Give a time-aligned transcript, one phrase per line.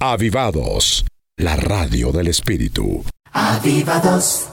[0.00, 1.04] Avivados,
[1.36, 3.04] la radio del Espíritu.
[3.32, 4.46] Avivados,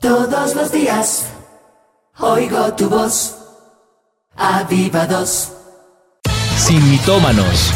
[0.00, 1.26] todos los días,
[2.20, 3.34] oigo tu voz.
[4.36, 5.50] Avivados.
[6.56, 7.72] Sin mitómanos.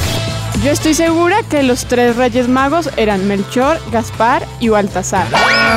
[0.62, 5.26] Yo estoy segura que los tres reyes magos eran Melchor, Gaspar y Baltasar.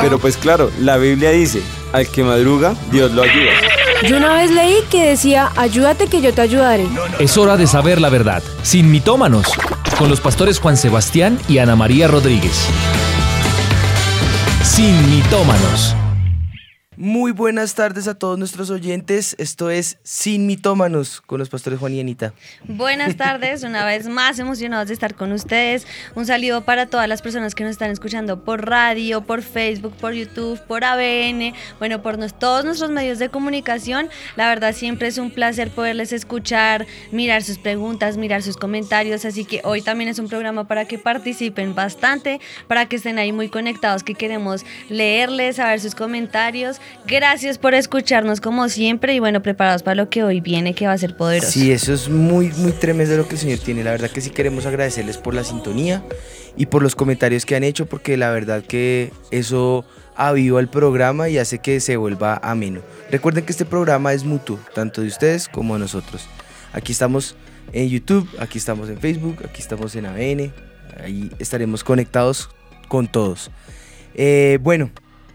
[0.02, 1.62] Pero pues claro, la Biblia dice,
[1.92, 3.81] al que madruga, Dios lo ayuda.
[4.08, 6.88] Yo una vez leí que decía, ayúdate que yo te ayudaré.
[7.18, 8.42] Es hora de saber la verdad.
[8.62, 9.46] Sin mitómanos.
[9.98, 12.66] Con los pastores Juan Sebastián y Ana María Rodríguez.
[14.64, 15.94] Sin mitómanos.
[17.04, 19.34] Muy buenas tardes a todos nuestros oyentes.
[19.40, 22.32] Esto es Sin Mitómanos con los pastores Juan y Anita.
[22.68, 25.84] Buenas tardes, una vez más emocionados de estar con ustedes.
[26.14, 30.12] Un saludo para todas las personas que nos están escuchando por radio, por Facebook, por
[30.12, 34.08] YouTube, por ABN, bueno, por nos- todos nuestros medios de comunicación.
[34.36, 39.24] La verdad siempre es un placer poderles escuchar, mirar sus preguntas, mirar sus comentarios.
[39.24, 43.32] Así que hoy también es un programa para que participen bastante, para que estén ahí
[43.32, 46.80] muy conectados, que queremos leerles, saber sus comentarios.
[47.06, 50.92] Gracias por escucharnos como siempre y bueno, preparados para lo que hoy viene, que va
[50.92, 51.50] a ser poderoso.
[51.50, 53.82] Sí, eso es muy, muy tremendo lo que el Señor tiene.
[53.82, 56.04] La verdad que sí queremos agradecerles por la sintonía
[56.56, 61.28] y por los comentarios que han hecho, porque la verdad que eso aviva el programa
[61.28, 62.82] y hace que se vuelva ameno.
[63.10, 66.28] Recuerden que este programa es mutuo, tanto de ustedes como de nosotros.
[66.72, 67.36] Aquí estamos
[67.72, 70.52] en YouTube, aquí estamos en Facebook, aquí estamos en ABN,
[71.02, 72.50] ahí estaremos conectados
[72.88, 73.50] con todos.
[74.14, 74.90] Eh, bueno,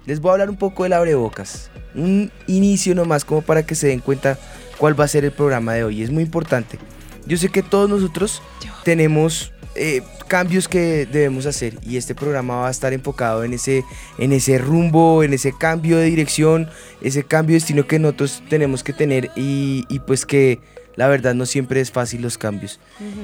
[0.07, 1.69] les voy a hablar un poco del abrebocas.
[1.93, 4.39] Un inicio nomás como para que se den cuenta
[4.77, 6.01] cuál va a ser el programa de hoy.
[6.01, 6.79] Es muy importante.
[7.25, 8.41] Yo sé que todos nosotros
[8.85, 13.83] tenemos eh, cambios que debemos hacer y este programa va a estar enfocado en ese,
[14.17, 16.69] en ese rumbo, en ese cambio de dirección,
[17.01, 20.61] ese cambio de destino que nosotros tenemos que tener y, y pues que
[20.97, 22.79] la verdad no siempre es fácil los cambios.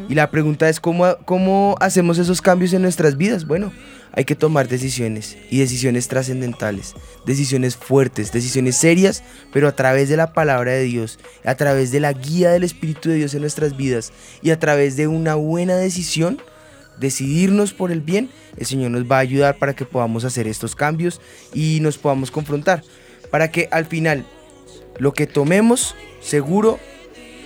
[0.07, 3.45] Y la pregunta es ¿cómo, cómo hacemos esos cambios en nuestras vidas.
[3.45, 3.73] Bueno,
[4.13, 6.93] hay que tomar decisiones y decisiones trascendentales,
[7.25, 11.99] decisiones fuertes, decisiones serias, pero a través de la palabra de Dios, a través de
[11.99, 15.75] la guía del Espíritu de Dios en nuestras vidas y a través de una buena
[15.75, 16.39] decisión,
[16.99, 20.75] decidirnos por el bien, el Señor nos va a ayudar para que podamos hacer estos
[20.75, 21.19] cambios
[21.51, 22.83] y nos podamos confrontar,
[23.31, 24.27] para que al final
[24.99, 26.79] lo que tomemos seguro,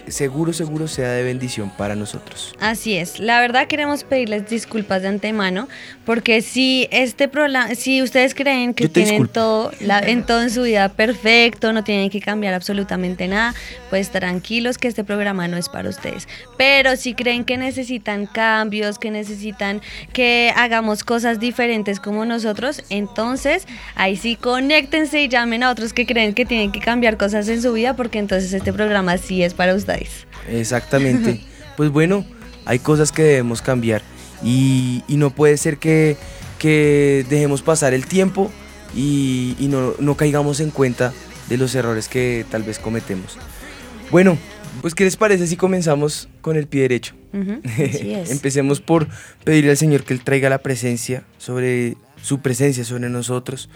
[0.08, 2.56] seguro, seguro sea de bendición para nosotros.
[2.60, 5.68] Así es, la verdad queremos pedirles disculpas de antemano
[6.06, 9.34] porque si este programa, si ustedes creen que tienen disculpo.
[9.34, 13.54] todo, la- en todo en su vida perfecto, no tienen que cambiar absolutamente nada,
[13.90, 16.28] pues tranquilos que este programa no es para ustedes.
[16.58, 19.82] Pero si creen que necesitan cambios, que necesitan
[20.14, 23.66] que hagamos cosas diferentes como nosotros, entonces
[23.96, 27.62] ahí sí conéctense y llamen a otros que creen que tienen que cambiar cosas en
[27.62, 29.97] su vida porque entonces este programa sí es para ustedes.
[30.50, 31.42] Exactamente.
[31.78, 32.26] pues bueno,
[32.66, 34.02] hay cosas que debemos cambiar
[34.44, 36.18] y, y no puede ser que,
[36.60, 38.52] que dejemos pasar el tiempo
[38.96, 41.14] y, y no, no caigamos en cuenta
[41.50, 43.38] de los errores que tal vez cometemos.
[44.12, 44.38] Bueno,
[44.82, 47.16] pues ¿qué les parece si comenzamos con el pie derecho?
[47.76, 48.32] Así es.
[48.32, 49.08] Empecemos por
[49.44, 53.70] pedirle al Señor que Él traiga la presencia sobre su presencia sobre nosotros.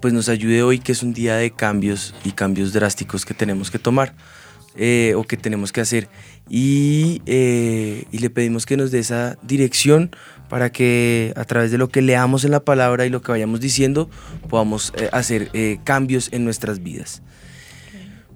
[0.00, 3.70] Pues nos ayude hoy que es un día de cambios y cambios drásticos que tenemos
[3.70, 4.14] que tomar
[4.76, 6.08] eh, o que tenemos que hacer.
[6.48, 10.10] Y, eh, y le pedimos que nos dé esa dirección
[10.48, 13.60] para que a través de lo que leamos en la palabra y lo que vayamos
[13.60, 14.10] diciendo
[14.48, 15.50] podamos eh, hacer
[15.84, 17.22] cambios en nuestras vidas.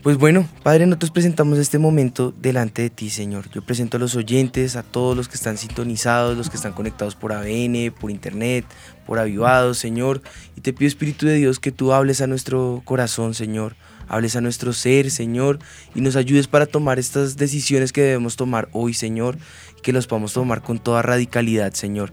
[0.03, 3.50] Pues bueno, Padre, nosotros presentamos este momento delante de ti, Señor.
[3.50, 7.16] Yo presento a los oyentes, a todos los que están sintonizados, los que están conectados
[7.16, 8.65] por ABN, por internet,
[9.06, 10.22] por Avivados, Señor.
[10.56, 13.75] Y te pido, Espíritu de Dios, que tú hables a nuestro corazón, Señor.
[14.09, 15.59] Hables a nuestro ser, Señor,
[15.95, 19.39] y nos ayudes para tomar estas decisiones que debemos tomar hoy, Señor,
[19.77, 22.11] y que los podamos tomar con toda radicalidad, Señor.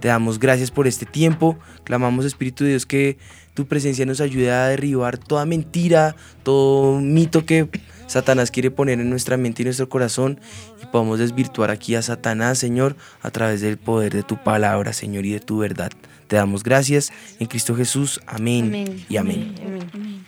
[0.00, 1.58] Te damos gracias por este tiempo.
[1.84, 3.18] Clamamos, Espíritu de Dios, que
[3.54, 6.14] tu presencia nos ayude a derribar toda mentira,
[6.44, 7.68] todo mito que
[8.06, 10.40] Satanás quiere poner en nuestra mente y nuestro corazón
[10.82, 15.26] y podamos desvirtuar aquí a Satanás, Señor, a través del poder de tu palabra, Señor,
[15.26, 15.90] y de tu verdad.
[16.28, 18.20] Te damos gracias en Cristo Jesús.
[18.26, 19.04] Amén, Amén.
[19.08, 19.54] y amén.
[19.64, 20.24] Amén.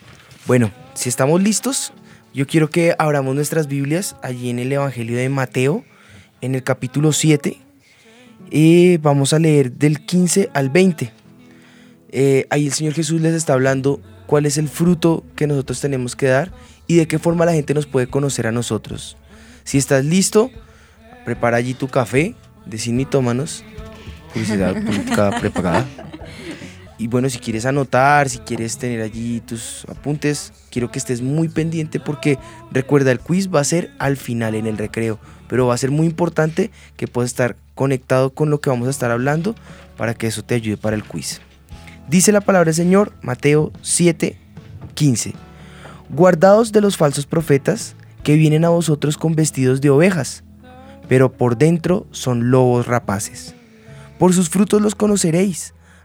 [0.50, 1.92] Bueno, si estamos listos,
[2.34, 5.84] yo quiero que abramos nuestras Biblias allí en el Evangelio de Mateo,
[6.40, 7.56] en el capítulo 7,
[8.50, 11.12] y vamos a leer del 15 al 20.
[12.10, 16.16] Eh, ahí el Señor Jesús les está hablando cuál es el fruto que nosotros tenemos
[16.16, 16.50] que dar
[16.88, 19.16] y de qué forma la gente nos puede conocer a nosotros.
[19.62, 20.50] Si estás listo,
[21.24, 22.34] prepara allí tu café
[22.66, 23.62] de sin mitómanos,
[24.32, 25.86] publicidad política prepagada.
[27.00, 31.48] Y bueno, si quieres anotar, si quieres tener allí tus apuntes, quiero que estés muy
[31.48, 32.38] pendiente porque
[32.72, 35.18] recuerda, el quiz va a ser al final en el recreo,
[35.48, 38.90] pero va a ser muy importante que puedas estar conectado con lo que vamos a
[38.90, 39.54] estar hablando
[39.96, 41.40] para que eso te ayude para el quiz.
[42.06, 44.36] Dice la palabra del Señor, Mateo 7,
[44.92, 45.32] 15.
[46.10, 50.44] Guardaos de los falsos profetas que vienen a vosotros con vestidos de ovejas,
[51.08, 53.54] pero por dentro son lobos rapaces.
[54.18, 55.72] Por sus frutos los conoceréis.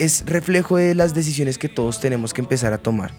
[0.00, 3.12] es reflejo de las decisiones que todos tenemos que empezar a tomar.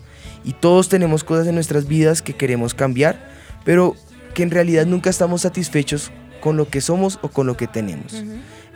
[0.43, 3.29] Y todos tenemos cosas en nuestras vidas que queremos cambiar,
[3.63, 3.95] pero
[4.33, 6.11] que en realidad nunca estamos satisfechos
[6.41, 8.23] con lo que somos o con lo que tenemos.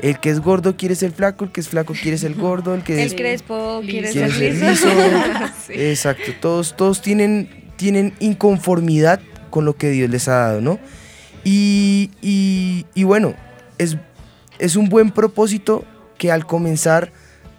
[0.02, 2.84] El que es gordo quiere ser flaco, el que es flaco quiere ser gordo, el
[2.84, 4.88] que El es crespo quiere quiere ser liso.
[4.88, 4.88] liso.
[5.69, 9.19] Exacto, todos, todos tienen, tienen inconformidad
[9.50, 10.80] con lo que Dios les ha dado, ¿no?
[11.44, 13.34] Y, y- y bueno,
[13.78, 13.98] es,
[14.60, 15.86] es un buen propósito
[16.18, 17.12] que al comenzar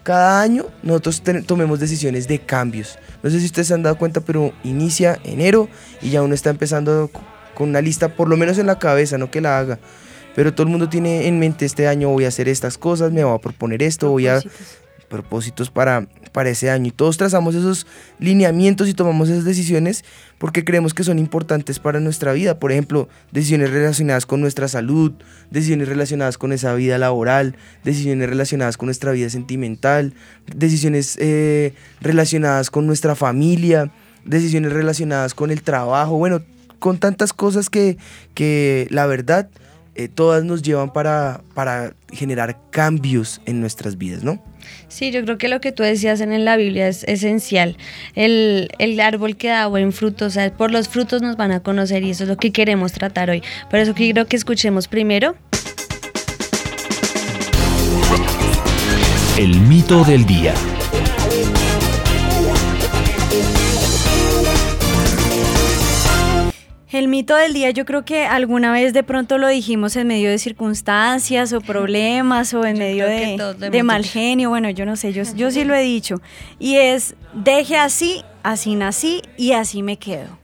[0.07, 2.97] cada año nosotros tomemos decisiones de cambios.
[3.21, 5.67] No sé si ustedes se han dado cuenta, pero inicia enero
[6.01, 7.21] y ya uno está empezando co-
[7.53, 9.79] con una lista, por lo menos en la cabeza, no que la haga.
[10.33, 13.25] Pero todo el mundo tiene en mente este año voy a hacer estas cosas, me
[13.25, 14.39] voy a proponer esto, voy a
[15.09, 16.87] propósitos para, para ese año.
[16.87, 17.87] Y todos trazamos esos
[18.19, 20.03] lineamientos y tomamos esas decisiones
[20.37, 22.59] porque creemos que son importantes para nuestra vida.
[22.59, 25.13] Por ejemplo, decisiones relacionadas con nuestra salud,
[25.49, 30.13] decisiones relacionadas con esa vida laboral, decisiones relacionadas con nuestra vida sentimental,
[30.55, 33.91] decisiones eh, relacionadas con nuestra familia,
[34.25, 36.41] decisiones relacionadas con el trabajo, bueno,
[36.79, 37.97] con tantas cosas que,
[38.33, 39.49] que la verdad
[39.97, 44.39] eh, todas nos llevan para, para generar cambios en nuestras vidas, ¿no?
[44.87, 47.77] Sí, yo creo que lo que tú decías en la Biblia es esencial.
[48.13, 51.61] El, el árbol que da buen fruto, o sea, por los frutos nos van a
[51.61, 53.41] conocer y eso es lo que queremos tratar hoy.
[53.71, 55.35] Por eso quiero que escuchemos primero.
[59.37, 60.53] El mito del día.
[66.97, 70.31] El mito del día yo creo que alguna vez de pronto lo dijimos en medio
[70.31, 74.13] de circunstancias o problemas o en medio de, de mal dicho.
[74.13, 76.23] genio, bueno, yo no sé, yo, yo sí lo he dicho.
[76.57, 80.39] Y es, deje así, así nací y así me quedo.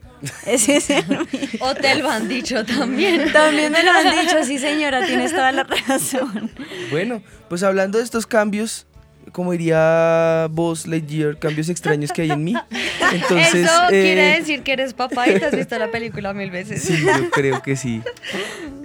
[0.46, 1.26] Ese es el mito.
[1.60, 3.24] O te lo han dicho también.
[3.32, 6.52] También me lo han dicho, sí señora, tienes toda la razón.
[6.92, 8.86] Bueno, pues hablando de estos cambios,
[9.34, 12.54] como diría vos, Lightyear, cambios extraños que hay en mí.
[13.12, 16.52] Entonces, eso eh, quiere decir que eres papá y te has visto la película mil
[16.52, 16.82] veces.
[16.82, 18.00] Sí, yo creo que sí.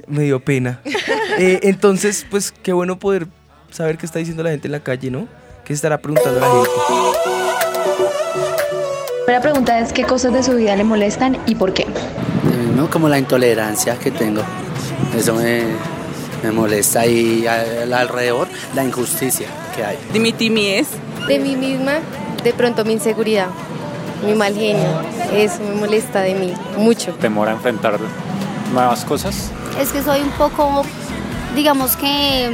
[0.08, 0.82] Me dio pena.
[1.38, 3.28] Eh, entonces, pues qué bueno poder
[3.70, 5.28] saber qué está diciendo la gente en la calle, ¿no?
[5.64, 6.70] ¿Qué estará preguntando la gente?
[9.28, 11.84] La pregunta es qué cosas de su vida le molestan y por qué.
[11.84, 12.90] Eh, ¿no?
[12.90, 14.42] Como la intolerancia que tengo.
[15.16, 15.62] Eso me,
[16.44, 19.98] me molesta y al- alrededor la injusticia que hay.
[20.14, 20.88] De mi timidez.
[21.28, 21.94] De mí misma,
[22.44, 23.48] de pronto mi inseguridad,
[24.26, 25.02] mi mal genio.
[25.34, 27.14] Eso me molesta de mí mucho.
[27.16, 28.00] temor a enfrentar
[28.74, 29.52] nuevas cosas.
[29.80, 30.84] Es que soy un poco,
[31.56, 32.50] digamos que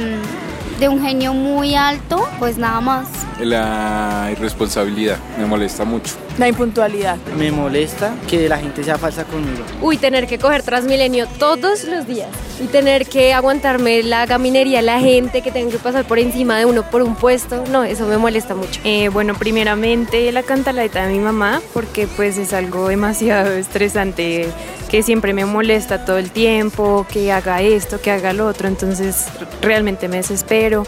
[0.76, 3.08] mm, de un genio muy alto, pues nada más.
[3.40, 6.12] La irresponsabilidad me molesta mucho.
[6.38, 7.16] La impuntualidad.
[7.38, 9.64] Me molesta que la gente sea falsa conmigo.
[9.80, 12.28] Uy, tener que coger Transmilenio todos los días
[12.60, 16.64] y tener que aguantarme la gaminería, la gente que tenga que pasar por encima de
[16.64, 18.80] uno por un puesto, no, eso me molesta mucho.
[18.84, 24.48] Eh, bueno, primeramente la cantaleta de mi mamá, porque pues es algo demasiado estresante
[24.90, 29.26] que siempre me molesta todo el tiempo, que haga esto, que haga lo otro, entonces
[29.60, 30.84] realmente me desespero.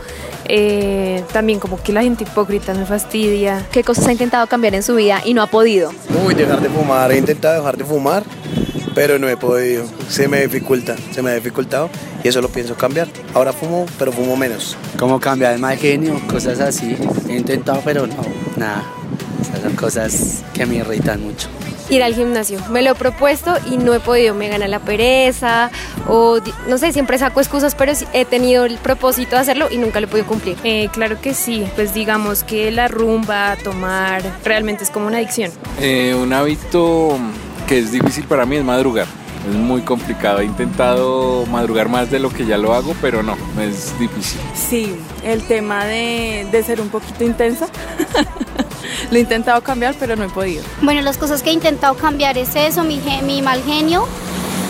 [0.49, 3.67] Eh, también como que la gente hipócrita me fastidia.
[3.71, 5.93] ¿Qué cosas ha intentado cambiar en su vida y no ha podido?
[6.25, 7.13] Uy, dejar de fumar.
[7.13, 8.23] He intentado dejar de fumar,
[8.95, 9.85] pero no he podido.
[10.09, 11.91] Se me dificulta, se me ha dificultado
[12.25, 13.09] y eso lo pienso cambiar.
[13.35, 14.77] Ahora fumo, pero fumo menos.
[14.99, 16.97] Como cambiar el mal genio, cosas así.
[17.29, 18.17] He intentado, pero no,
[18.57, 18.85] nada.
[19.41, 21.49] Esas son cosas que me irritan mucho.
[21.91, 25.71] Ir al gimnasio, me lo he propuesto y no he podido, me gana la pereza
[26.07, 29.79] o no sé, siempre saco excusas, pero sí he tenido el propósito de hacerlo y
[29.79, 30.57] nunca lo he podido cumplir.
[30.65, 35.51] Eh, claro que sí, pues digamos que la rumba, tomar, realmente es como una adicción.
[35.81, 37.19] Eh, un hábito
[37.67, 39.07] que es difícil para mí es madrugar.
[39.49, 40.41] Es muy complicado.
[40.41, 44.41] He intentado madrugar más de lo que ya lo hago, pero no, es difícil.
[44.55, 47.69] Sí, el tema de, de ser un poquito intensa.
[49.11, 50.63] Lo he intentado cambiar, pero no he podido.
[50.83, 54.07] Bueno, las cosas que he intentado cambiar es eso, mi, mi mal genio.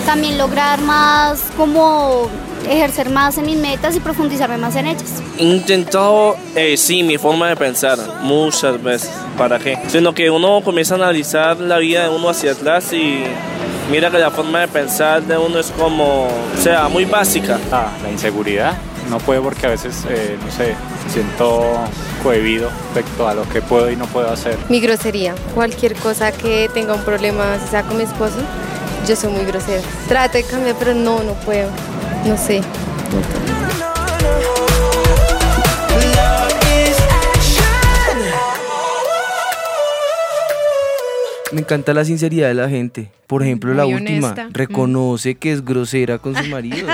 [0.06, 2.28] También lograr más como
[2.68, 5.23] ejercer más en mis metas y profundizarme más en ellas.
[5.38, 9.11] He intentado, eh, sí, mi forma de pensar muchas veces.
[9.37, 9.78] ¿Para qué?
[9.88, 13.23] Sino que uno comienza a analizar la vida de uno hacia atrás y
[13.90, 17.58] mira que la forma de pensar de uno es como, o sea, muy básica.
[17.73, 18.76] Ah, la inseguridad.
[19.09, 20.75] No puedo porque a veces, eh, no sé,
[21.05, 21.73] me siento
[22.23, 24.57] cohibido respecto a lo que puedo y no puedo hacer.
[24.69, 25.35] Mi grosería.
[25.55, 28.37] Cualquier cosa que tenga un problema, si sea con mi esposo,
[29.07, 29.83] yo soy muy grosera.
[30.09, 31.71] Trato de cambiar, pero no, no puedo.
[32.27, 32.61] No sé.
[41.52, 43.11] Me encanta la sinceridad de la gente.
[43.26, 44.49] Por ejemplo, la última, honesta.
[44.52, 46.88] reconoce que es grosera con su marido.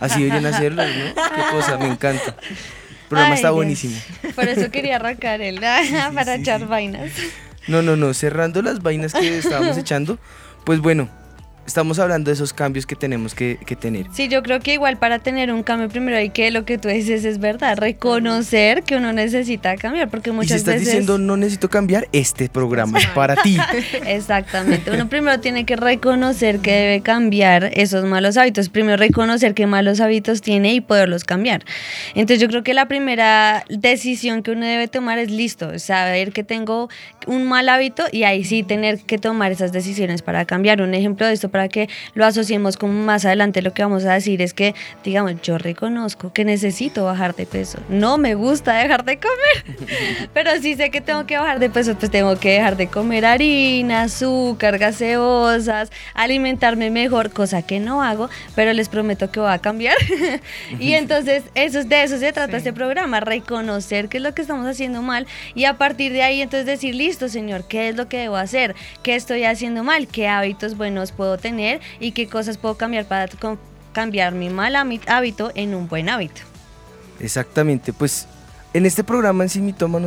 [0.00, 1.14] Así deberían hacerlo, ¿no?
[1.14, 2.36] Qué cosa, me encanta.
[2.40, 3.56] El programa Ay, está Dios.
[3.56, 3.96] buenísimo.
[4.34, 5.60] Por eso quería arrancar él
[6.14, 7.10] para echar vainas.
[7.68, 10.18] No, no, no, cerrando las vainas que estábamos echando,
[10.64, 11.08] pues bueno,
[11.66, 14.06] estamos hablando de esos cambios que tenemos que, que tener.
[14.12, 16.88] Sí, yo creo que igual para tener un cambio primero hay que lo que tú
[16.88, 21.18] dices es verdad, reconocer que uno necesita cambiar, porque Y si muchas estás veces diciendo
[21.18, 23.56] no necesito cambiar, este programa es para ti.
[24.06, 24.90] Exactamente.
[24.90, 28.68] Uno primero tiene que reconocer que debe cambiar esos malos hábitos.
[28.68, 31.64] Primero reconocer qué malos hábitos tiene y poderlos cambiar.
[32.14, 36.44] Entonces yo creo que la primera decisión que uno debe tomar es listo, saber que
[36.44, 36.88] tengo
[37.26, 40.82] un mal hábito y ahí sí tener que tomar esas decisiones para cambiar.
[40.82, 44.14] Un ejemplo de esto para que lo asociemos con más adelante lo que vamos a
[44.14, 47.78] decir es que, digamos, yo reconozco que necesito bajar de peso.
[47.88, 51.94] No me gusta dejar de comer, pero sí sé que tengo que bajar de peso,
[51.94, 58.28] pues tengo que dejar de comer harina, azúcar, gaseosas, alimentarme mejor, cosa que no hago,
[58.54, 59.96] pero les prometo que voy a cambiar.
[60.80, 64.42] y entonces eso, es- de eso se trata este programa, reconocer qué es lo que
[64.42, 68.08] estamos haciendo mal y a partir de ahí entonces decir, listo señor, ¿qué es lo
[68.08, 68.74] que debo hacer?
[69.02, 70.06] ¿Qué estoy haciendo mal?
[70.08, 71.82] ¿Qué hábitos buenos puedo tener?
[72.00, 73.28] ¿Y qué cosas puedo cambiar para
[73.92, 76.40] cambiar mi mal hábi- hábito en un buen hábito?
[77.20, 78.26] Exactamente, pues
[78.72, 79.66] en este programa en Sin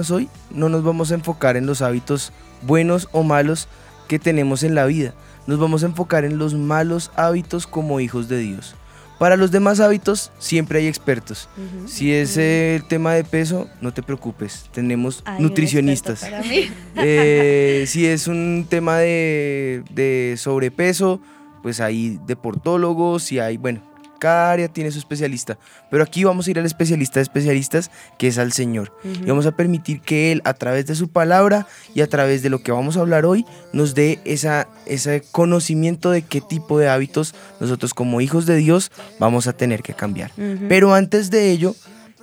[0.09, 3.67] hoy no nos vamos a enfocar en los hábitos buenos o malos
[4.07, 5.13] que tenemos en la vida,
[5.45, 8.75] nos vamos a enfocar en los malos hábitos como hijos de Dios.
[9.19, 11.47] Para los demás hábitos siempre hay expertos.
[11.85, 16.21] Si es eh, el tema de peso, no te preocupes, tenemos nutricionistas.
[16.21, 16.69] para mí.
[16.97, 21.19] Eh, si es un tema de, de sobrepeso,
[21.61, 23.81] pues hay deportólogos, si hay, bueno,
[24.25, 25.57] cada área tiene su especialista.
[25.91, 28.91] Pero aquí vamos a ir al especialista de especialistas, que es al Señor.
[29.03, 32.49] Y vamos a permitir que Él, a través de su palabra y a través de
[32.49, 36.89] lo que vamos a hablar hoy, nos dé esa, ese conocimiento de qué tipo de
[36.89, 40.31] hábitos nosotros como hijos de Dios vamos a tener que cambiar.
[40.67, 41.75] Pero antes de ello,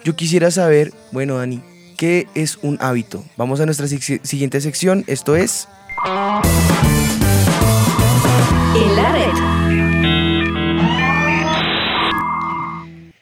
[0.05, 1.63] yo quisiera saber, bueno, Dani,
[1.97, 3.25] ¿qué es un hábito?
[3.37, 5.69] Vamos a nuestra sec- siguiente sección, esto es...
[8.75, 9.62] En la red.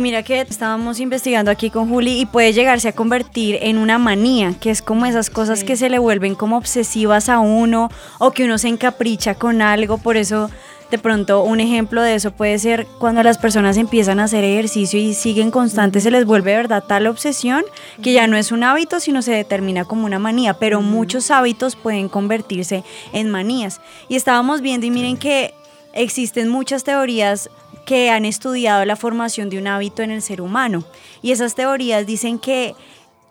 [0.01, 4.55] Mira que estábamos investigando aquí con Juli y puede llegarse a convertir en una manía,
[4.59, 8.45] que es como esas cosas que se le vuelven como obsesivas a uno o que
[8.45, 10.49] uno se encapricha con algo, por eso
[10.91, 14.99] de pronto un ejemplo de eso puede ser cuando las personas empiezan a hacer ejercicio
[14.99, 17.63] y siguen constantes, se les vuelve de verdad tal obsesión
[18.03, 21.77] que ya no es un hábito, sino se determina como una manía, pero muchos hábitos
[21.77, 23.83] pueden convertirse en manías.
[24.09, 25.53] Y estábamos viendo y miren que
[25.93, 27.51] existen muchas teorías
[27.91, 30.85] que han estudiado la formación de un hábito en el ser humano.
[31.23, 32.77] Y esas teorías dicen que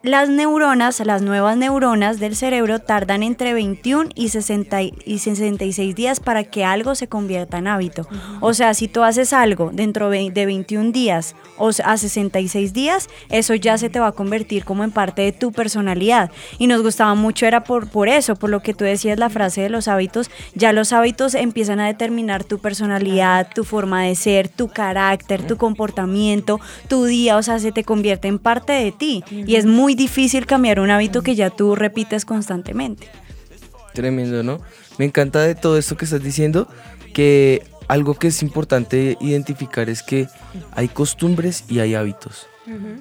[0.04, 5.96] las neuronas, las nuevas neuronas del cerebro tardan entre 21 y, 60 y y 66
[5.96, 8.08] días para que algo se convierta en hábito.
[8.42, 13.10] O sea, si tú haces algo dentro de de 21 días o a 66 días,
[13.30, 16.32] eso ya se te va a convertir como en parte de tu personalidad.
[16.58, 19.62] Y nos gustaba mucho era por, por eso, por lo que tú decías la frase
[19.62, 24.48] de los hábitos, ya los hábitos empiezan a determinar tu personalidad, tu forma de ser,
[24.48, 29.24] tu carácter, tu comportamiento, tu día, o sea, se te convierte en parte de ti.
[29.32, 33.08] Y es muy difícil cambiar un hábito que ya tú repites constantemente.
[33.94, 34.60] Tremendo, ¿no?
[34.98, 36.68] Me encanta de todo esto que estás diciendo,
[37.14, 40.28] que algo que es importante identificar es que
[40.72, 42.48] hay costumbres y hay hábitos.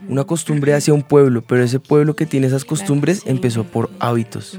[0.09, 4.59] Una costumbre hacia un pueblo, pero ese pueblo que tiene esas costumbres empezó por hábitos.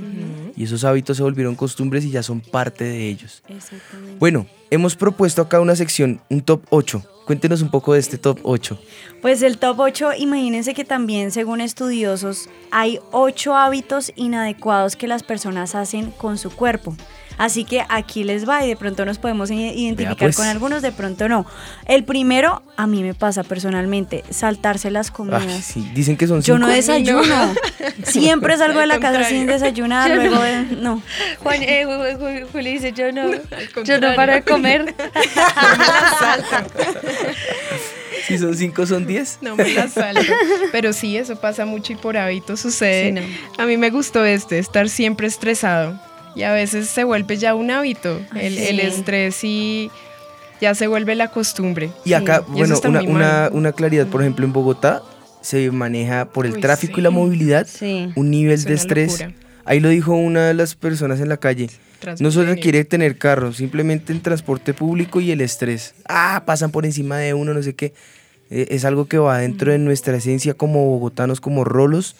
[0.60, 3.42] Y esos hábitos se volvieron costumbres y ya son parte de ellos.
[4.20, 7.02] Bueno, hemos propuesto acá una sección, un top 8.
[7.26, 8.78] Cuéntenos un poco de este top 8.
[9.22, 15.24] Pues el top 8, imagínense que también según estudiosos hay 8 hábitos inadecuados que las
[15.24, 16.94] personas hacen con su cuerpo.
[17.40, 20.36] Así que aquí les va y de pronto nos podemos identificar pues.
[20.36, 21.48] con algunos, de pronto no.
[21.88, 25.44] El primero, a mí me pasa personalmente, saltarse las comidas.
[25.48, 26.76] Ay, sí, Dicen que son Yo no cinco.
[26.76, 27.54] desayuno.
[28.04, 30.22] Siempre salgo de la casa sin desayunar, Yo no.
[30.24, 31.02] luego de- no.
[31.42, 33.32] Juan, eh, Ju- Ju- Juli dice, yo no,
[33.86, 34.94] yo no paro de comer.
[38.28, 39.38] Si son cinco, son diez.
[39.42, 40.22] No me la salto.
[40.72, 43.08] Pero sí, eso pasa mucho y por hábito sucede.
[43.08, 43.22] Sí, no.
[43.64, 46.00] A mí me gustó este, estar siempre estresado.
[46.40, 48.18] Y a veces se vuelve ya un hábito.
[48.34, 48.68] El, Sí.
[48.70, 49.92] el estrés y
[50.62, 51.90] ya se vuelve la costumbre.
[52.06, 55.02] Y acá, eso bueno, está una, una, una claridad, por ejemplo, en Bogotá
[55.42, 57.16] se maneja por el Uy, tráfico y la sí.
[57.16, 58.10] movilidad Sí.
[58.16, 59.20] un nivel Es de estrés.
[59.20, 59.34] locura.
[59.66, 61.66] Ahí lo dijo una de las personas en la calle.
[61.68, 62.62] No solo Transmilenio.
[62.64, 65.94] quiere tener carro, simplemente el transporte público y el estrés.
[66.08, 67.94] Ah, pasan por encima de uno, no sé qué.
[68.50, 72.16] Eh, es algo que va dentro de nuestra esencia como bogotanos, como rolos,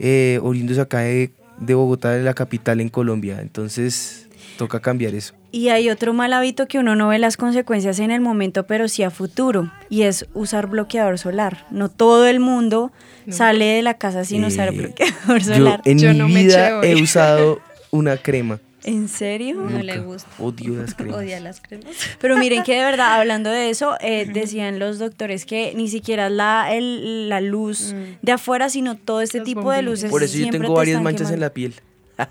[0.00, 1.30] eh, oriundos acá de,
[1.60, 3.38] de Bogotá, de la capital en Colombia.
[3.40, 5.34] Entonces, toca cambiar eso.
[5.52, 8.86] Y hay otro mal hábito que uno no ve las consecuencias en el momento, pero
[8.88, 11.66] sí a futuro, y es usar bloqueador solar.
[11.70, 12.92] No todo el mundo
[13.28, 15.82] sale de la casa sin usar Eh, bloqueador Yo solar.
[15.84, 18.60] en Yo mi no vida he usado una crema.
[18.84, 19.56] ¿En serio?
[19.56, 20.28] No le gusta.
[20.38, 21.16] Odio las cremas.
[21.18, 21.94] Odia las cremas.
[22.20, 26.30] Pero miren que de verdad, hablando de eso, eh, decían los doctores que ni siquiera
[26.30, 30.10] la, el- la luz de afuera, sino todo este Los tipo de luces.
[30.10, 31.74] Por eso yo siempre tengo te varias manchas en la piel.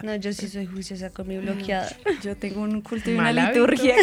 [0.00, 1.90] No, yo sí soy juiciosa con mi bloqueador.
[2.22, 3.96] Yo tengo un culto y una liturgia.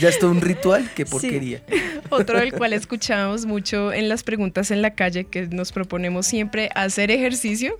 [0.00, 1.62] ya es todo un ritual, qué porquería.
[2.10, 6.70] Otro del cual escuchamos mucho en las preguntas en la calle que nos proponemos siempre
[6.74, 7.78] hacer ejercicio,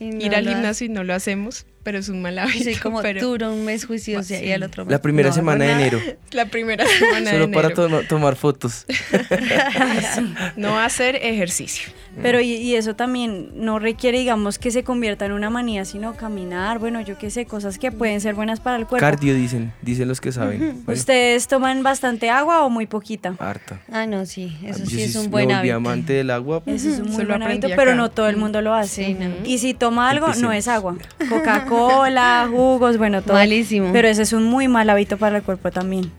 [0.00, 2.64] no ir al gimnasio y no lo hacemos, pero es un mal hábito.
[2.64, 5.64] Sí, como pero duro un mes juiciosa y al otro mes La primera no semana
[5.64, 6.00] de enero.
[6.32, 7.88] La primera semana de Solo para enero.
[8.00, 8.86] to- tomar fotos.
[10.56, 11.92] No hacer ejercicio.
[12.22, 16.14] Pero y, y eso también no requiere, digamos, que se convierta en una manía, sino
[16.16, 19.00] caminar, bueno, yo qué sé, cosas que pueden ser buenas para el cuerpo.
[19.06, 20.82] Cardio dicen, dicen los que saben.
[20.84, 23.34] Bueno, ¿Ustedes toman bastante agua o muy poquita?
[23.38, 23.80] harta.
[23.92, 25.76] Ah, no, sí, eso Yo sí es un me buen volví hábito.
[25.76, 26.62] amante del agua.
[26.66, 29.06] Eso es un muy buen hábito, pero no todo el mundo lo hace.
[29.06, 29.30] Sí, no.
[29.44, 30.96] Y si toma algo, no es agua.
[31.28, 33.34] Coca-Cola, jugos, bueno, todo.
[33.34, 33.92] Malísimo.
[33.92, 36.10] Pero ese es un muy mal hábito para el cuerpo también.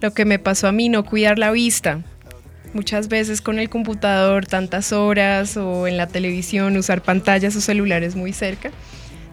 [0.00, 2.00] Lo que me pasó a mí, no cuidar la vista.
[2.72, 8.14] Muchas veces con el computador, tantas horas, o en la televisión, usar pantallas o celulares
[8.14, 8.70] muy cerca.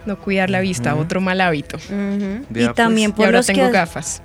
[0.06, 1.78] No cuidar la vista, otro mal hábito.
[2.54, 4.22] Y también Y por ahora los tengo que gafas.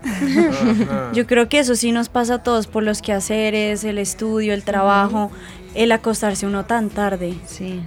[1.14, 4.62] Yo creo que eso sí nos pasa a todos por los quehaceres, el estudio, el
[4.62, 5.32] trabajo,
[5.74, 7.34] el acostarse uno tan tarde.
[7.46, 7.80] Sí.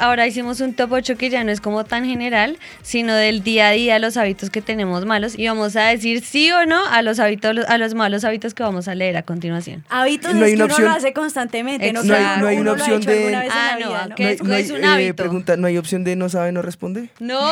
[0.00, 3.68] Ahora hicimos un top 8 que ya no es como tan general, sino del día
[3.68, 5.38] a día, los hábitos que tenemos malos.
[5.38, 8.62] Y vamos a decir sí o no a los hábitos, a los malos hábitos que
[8.62, 9.84] vamos a leer a continuación.
[9.88, 12.40] Hábitos No hay es que una uno opción- lo hace constantemente, no, que No hay-
[12.40, 14.06] no hay uno una opción de- Ah, no, vida.
[14.08, 15.14] No hay- es- no hay, es un eh, hábito.
[15.16, 17.10] pregunta, ¿no hay opción de no sabe, no responde?
[17.18, 17.38] No.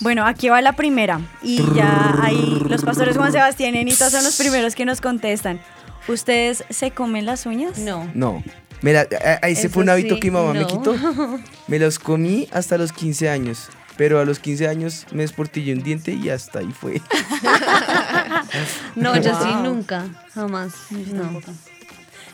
[0.00, 1.20] Bueno, aquí va la primera.
[1.42, 5.60] Y ya ahí los pastores Juan Sebastián y Anita son los primeros que nos contestan.
[6.08, 7.78] ¿Ustedes se comen las uñas?
[7.78, 8.08] No.
[8.14, 8.42] No.
[8.82, 10.94] Mira, a- a- ese Eso fue un hábito sí, que mi mamá me quitó.
[11.68, 13.68] Me los comí hasta los 15 años.
[13.96, 17.02] Pero a los 15 años me desportillé un diente y hasta ahí fue.
[18.96, 20.72] No, yo sí nunca, jamás.
[20.90, 21.40] No.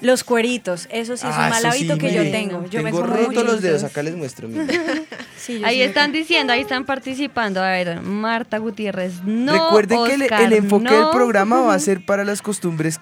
[0.02, 2.66] Los cueritos, eso sí es Ah, un mal eso hábito sí, que yo tengo.
[2.68, 4.48] Yo me Tengo rotos muchos los dedos, acá les muestro.
[4.48, 4.66] mira.
[5.38, 7.62] Sí, yo Ahí sí me están diciendo, ahí están participando.
[7.62, 9.52] A ver, Marta Gutiérrez, no.
[9.52, 12.98] Recuerden que el, enfoque del programa va a ser para las costumbres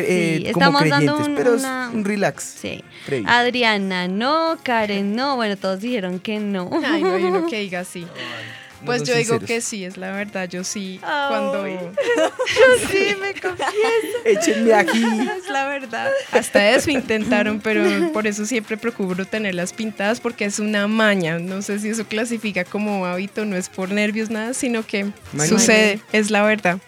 [0.00, 2.42] eh, Sí, como dando creyentes, un- pero es una- un relax.
[2.60, 2.82] Sí.
[3.06, 3.28] previo.
[3.28, 4.58] Adriana, no.
[4.62, 5.36] Karen, no.
[5.36, 6.70] Bueno, todos dijeron que no.
[6.86, 8.06] Ay, no hay uno que diga así.
[8.80, 10.46] No Pues yo digo que sí, es la verdad.
[10.46, 11.28] Yo sí, Ay.
[11.28, 11.66] cuando.
[11.66, 13.72] Yo sí me confieso.
[14.26, 15.02] Échenme aquí.
[15.02, 16.10] Es la verdad.
[16.32, 21.38] Hasta eso intentaron, pero por eso siempre procuro tenerlas pintadas porque es una maña.
[21.38, 25.48] No sé si eso clasifica como hábito, no es por nervios, nada, sino que Maña.
[25.48, 26.78] sucede, es la verdad.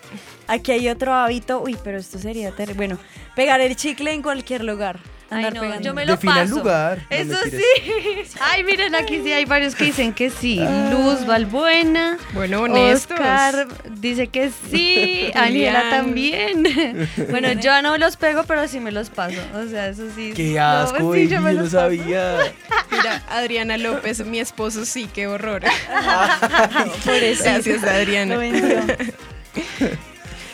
[0.49, 2.77] Aquí hay otro hábito, uy, pero esto sería terrible.
[2.77, 2.99] Bueno,
[3.35, 4.99] pegar el chicle en cualquier lugar.
[5.29, 5.81] Ay, no, pegando.
[5.83, 6.59] yo me lo Defina el paso.
[6.61, 6.99] lugar.
[7.11, 8.29] No, Eso sí.
[8.41, 10.61] Ay, miren, aquí sí hay varios que dicen que sí.
[10.93, 12.17] Luz Valbuena.
[12.33, 13.11] Bueno, honestos.
[13.19, 15.29] Oscar dice que sí.
[15.37, 15.91] Julián.
[15.91, 17.09] también.
[17.31, 19.41] bueno, yo no los pego, pero sí me los paso.
[19.57, 20.33] O sea, eso sí.
[20.37, 21.83] Qué no, asco, sí, baby, yo me yo no los paso.
[21.83, 22.37] sabía.
[22.93, 25.63] Mira, Adriana López, mi esposo, sí, qué horror.
[27.05, 27.45] Pobrecito.
[27.45, 28.37] Gracias, Adriana.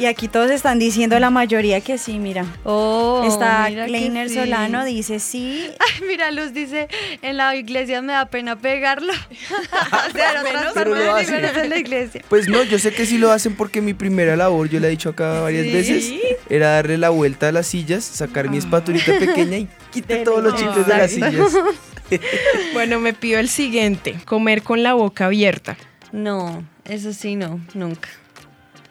[0.03, 2.45] Y aquí todos están diciendo la mayoría que sí, mira.
[2.65, 4.35] Oh, Está mira Kleiner sí.
[4.35, 5.71] Solano, dice sí.
[5.79, 6.88] Ay, mira, Luz dice,
[7.23, 9.12] en la iglesia me da pena pegarlo.
[9.12, 10.43] o sea,
[10.75, 12.25] Pero lo en la iglesia.
[12.29, 14.91] Pues no, yo sé que sí lo hacen porque mi primera labor, yo le he
[14.91, 15.73] dicho acá varias ¿Sí?
[15.73, 16.12] veces,
[16.51, 20.57] era darle la vuelta a las sillas, sacar mi espatulita pequeña y quite todos los
[20.57, 21.53] chicles de las sillas.
[22.75, 25.79] Bueno, me pido el siguiente, comer con la boca abierta.
[26.11, 28.09] No, eso sí, no, nunca.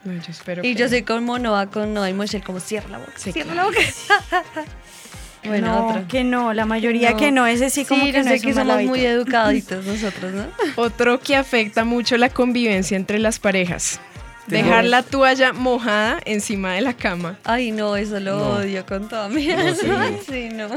[0.04, 0.90] No, yo espero Y que yo no.
[0.90, 3.72] soy como Noah con Noah y como cierra la boca, Sí, cierra claro.
[3.72, 4.64] la boca.
[5.44, 6.08] bueno, no, otro.
[6.08, 8.42] que no, la mayoría que no, ese sí como Sí, que yo no sé es
[8.42, 8.90] que un mal somos hábito.
[8.90, 10.46] muy educaditos nosotros, ¿no?
[10.76, 14.00] Otro que afecta mucho la convivencia entre las parejas.
[14.48, 17.38] Dejar la toalla mojada encima de la cama.
[17.46, 18.50] Ay, no, eso lo No.
[18.58, 20.08] odio con toda mi No, alma.
[20.30, 20.68] Sí, no.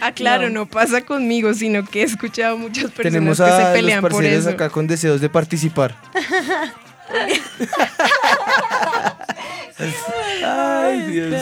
[0.01, 0.61] Ah, claro, No.
[0.61, 0.67] no.
[0.67, 4.25] pasa conmigo, sino que he escuchado muchas personas Tenemos que se a los pelean por
[4.25, 4.51] eso.
[4.51, 5.95] acá con deseos de participar.
[10.45, 11.35] Ay, Dios.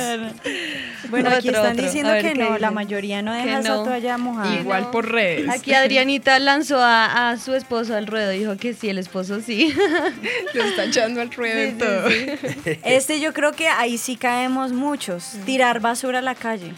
[1.11, 1.85] Bueno, aquí Otro, están otro.
[1.85, 3.83] diciendo ver, que ¿qué no, la mayoría no deja esa no.
[3.85, 4.55] toalla mojada.
[4.55, 5.49] Igual por redes.
[5.49, 8.31] Aquí Adrianita lanzó a, a su esposo al ruedo.
[8.31, 9.75] Dijo que sí, el esposo sí.
[10.55, 12.09] Lo está echando al ruedo en todo.
[12.85, 15.35] Este yo creo que ahí sí caemos muchos.
[15.44, 16.73] Tirar basura a la calle.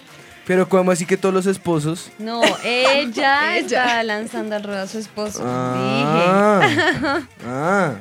[0.47, 2.11] Pero como así que todos los esposos.
[2.19, 5.43] No, ella, está lanzando al ruedo a su esposo.
[5.45, 6.61] Ah.
[6.67, 7.27] Dije.
[7.47, 7.95] Ah.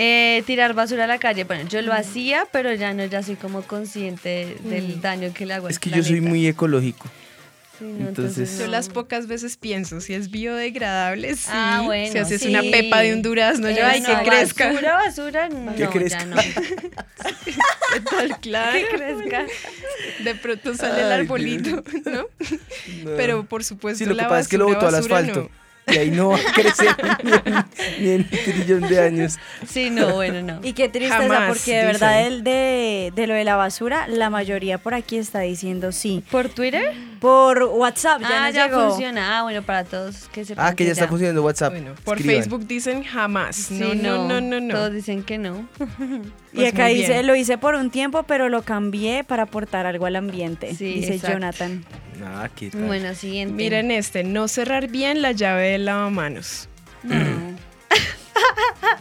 [0.00, 1.42] Eh, tirar basura a la calle.
[1.42, 5.54] Bueno, yo lo hacía, pero ya no, ya soy como consciente del daño que le
[5.54, 7.08] hago Es que yo soy muy ecológico.
[7.80, 11.48] Sí, no, Entonces, Yo las pocas veces pienso, si es biodegradable, sí.
[11.52, 12.48] Ah, bueno, si haces sí.
[12.48, 14.68] una pepa de un durazno, yo, ay, que no, crezca.
[14.68, 16.18] Basura, basura, no, Que crezca.
[16.18, 16.36] ya no.
[18.10, 18.78] Tal, claro.
[18.78, 19.46] Que crezca.
[20.22, 22.12] De pronto sale el arbolito, ¿no?
[22.12, 22.26] no.
[23.16, 25.50] Pero por supuesto Sí, lo que pasa es que lo botó al asfalto.
[25.88, 25.94] No.
[25.94, 27.64] Y ahí no va a crecer ni en,
[28.00, 29.38] ni en trillón de años.
[29.66, 30.60] Sí, no, bueno, no.
[30.66, 34.30] Y qué tristeza, Jamás, porque de verdad el de, de lo de la basura, la
[34.30, 36.22] mayoría por aquí está diciendo sí.
[36.30, 36.94] ¿Por Twitter?
[37.20, 38.88] Por WhatsApp, ya ah, ya llegó.
[38.90, 39.38] funciona.
[39.38, 41.74] Ah, bueno, para todos que sepan Ah, que ya está funcionando WhatsApp.
[42.04, 42.42] Por Escriban.
[42.42, 43.56] Facebook dicen jamás.
[43.56, 44.74] Sí, No, no, no, no, no.
[44.74, 45.68] Todos dicen que no.
[46.52, 49.84] Y Pues acá muy dice, lo hice por un tiempo, pero lo cambié para aportar
[49.86, 51.34] algo al ambiente, Sí, dice exacto.
[51.34, 51.84] Jonathan.
[52.24, 52.82] Ah, qué tal.
[52.84, 53.54] Bueno, siguiente.
[53.54, 56.68] Miren este, no cerrar bien la llave del lavamanos.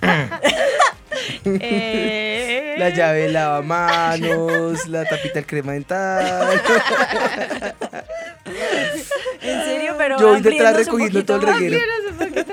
[1.46, 6.62] Eh, La llave de lavamanos, la tapita del crema dental.
[9.42, 11.80] En serio, pero Yo voy detrás recogiendo todo el reguero.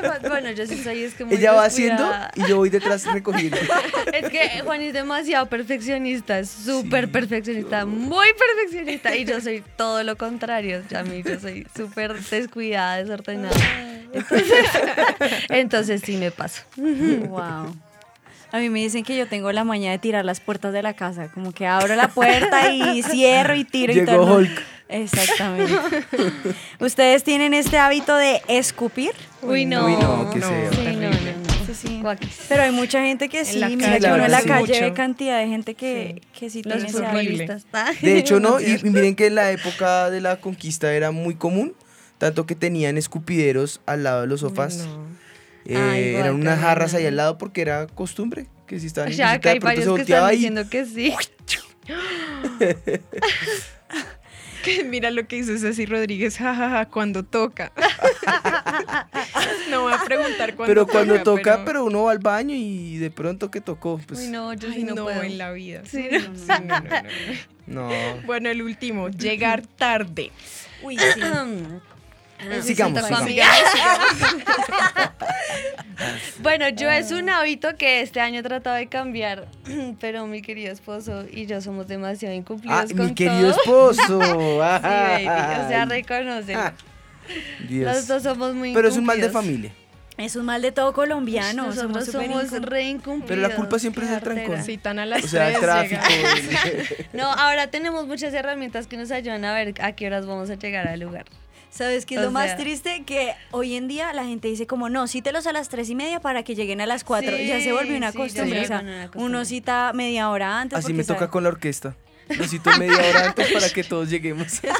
[0.03, 0.23] Más.
[0.29, 3.57] Bueno, yo sí soy es que muy Ella va haciendo y yo voy detrás recogiendo.
[4.13, 9.15] Es que Juan es demasiado perfeccionista, es súper perfeccionista, muy perfeccionista.
[9.17, 10.83] Y yo soy todo lo contrario.
[10.89, 13.57] Ya a mí yo soy súper descuidada, desordenada.
[14.13, 14.67] Entonces,
[15.49, 16.63] entonces sí me paso.
[16.77, 17.75] Wow.
[18.55, 20.95] A mí me dicen que yo tengo la maña de tirar las puertas de la
[20.95, 24.37] casa, como que abro la puerta y cierro y tiro y Llegó todo.
[24.37, 24.63] Hulk.
[24.89, 25.75] Exactamente.
[26.79, 29.11] ¿Ustedes tienen este hábito de escupir?
[29.43, 29.87] Uy, no.
[29.87, 30.71] Uy, no, que sea.
[30.71, 31.75] Sí, no, no, no.
[31.75, 32.01] Sí.
[32.49, 34.93] Pero hay mucha gente que sí, la mira calle, que uno en la calle ve
[34.93, 37.65] cantidad de gente que sí, que sí tiene ese
[38.03, 41.35] De hecho, no, y, y miren que en la época de la conquista era muy
[41.35, 41.75] común,
[42.19, 44.87] tanto que tenían escupideros al lado de los sofás.
[45.67, 49.11] Eh, Ah, igual, eran unas jarras ahí al lado porque era costumbre que si estaban
[49.11, 51.15] en Ya visita, acá de hay varios que están y diciendo que sí.
[54.65, 57.71] Que Mira lo que dice Ceci Rodríguez, jajaja, cuando toca.
[59.71, 61.85] no voy a preguntar cuándo pero cuando toca, pero- pero...
[61.85, 64.85] uno va al baño y de pronto que tocó, pues Uy, no, yo Ay, sí
[64.85, 65.23] no, no, puedo.
[65.23, 65.83] en la vida.
[65.85, 66.59] Sí, Sí, no.
[66.61, 67.03] no, no, no,
[67.67, 67.89] no.
[67.91, 68.23] no.
[68.25, 70.31] Bueno, el último, llegar tarde.
[70.83, 71.21] Uy, sí.
[72.63, 73.25] Sigamos, sigamos.
[76.41, 79.47] bueno, yo es un hábito que este año he tratado de cambiar,
[80.01, 83.91] pero mi querido esposo y yo somos demasiado incumplidos Ah, con mi querido todo.
[83.91, 84.23] esposo.
[84.23, 86.57] sí, baby, o sea, reconocen.
[86.57, 86.73] Ah,
[87.69, 87.93] Dios.
[87.95, 89.73] Los dos somos muy Pero es un mal de familia.
[90.17, 91.67] Es un mal de todo colombiano.
[91.67, 93.29] Nosotros somos incum- re incumplidos.
[93.29, 94.45] Pero la culpa siempre es del trancón.
[94.45, 94.63] jartera.
[94.63, 96.01] Si tan a las O sea, el tráfico.
[96.09, 96.61] llega.
[97.13, 100.55] No, ahora tenemos muchas herramientas que nos ayudan a ver a qué horas vamos a
[100.55, 101.25] llegar al lugar.
[101.75, 103.03] ¿Sabes qué es O lo más triste?
[103.05, 106.21] Que hoy en día la gente dice como, no, cítelos a las tres y media
[106.21, 107.37] para que lleguen a las cuatro.
[107.37, 108.61] y ya se volvió una Sí, sí, costumbre.
[108.61, 109.27] o sea, volvió una costumbre.
[109.39, 110.79] uno cita media hora antes.
[110.79, 111.97] Así me toca sabe- con la orquesta.
[112.29, 114.61] Necesito media hora antes para que todos lleguemos.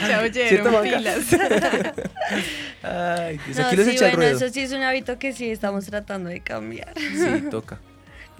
[0.00, 0.96] Ya ¿Cierto, oyeron, Juanca?
[0.98, 1.18] pilas.
[2.82, 4.36] Ay, Dios, No, aquí los sí, echa bueno, ruedo.
[4.36, 6.92] eso sí es un hábito que sí estamos tratando de cambiar.
[6.98, 7.78] Sí, toca.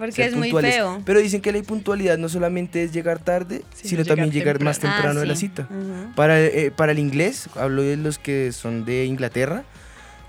[0.03, 0.75] Porque ser es muy puntuales.
[0.75, 1.01] feo.
[1.05, 4.63] Pero dicen que la impuntualidad no solamente es llegar tarde, Sino sino también llegar llegar
[4.65, 4.95] más temprano.
[5.03, 5.41] temprano Ah, de la sí.
[5.47, 5.67] cita.
[5.69, 6.13] Ujú.
[6.15, 9.63] Para, eh, para el inglés, hablo de los que son de Inglaterra,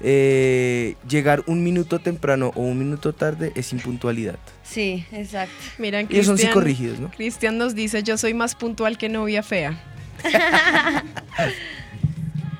[0.01, 4.39] eh, llegar un minuto temprano o un minuto tarde es impuntualidad.
[4.63, 5.55] Sí, exacto.
[5.79, 7.11] Miran, Ellos son psicorrígidos, ¿no?
[7.11, 9.81] Cristian nos dice, yo soy más puntual que novia fea.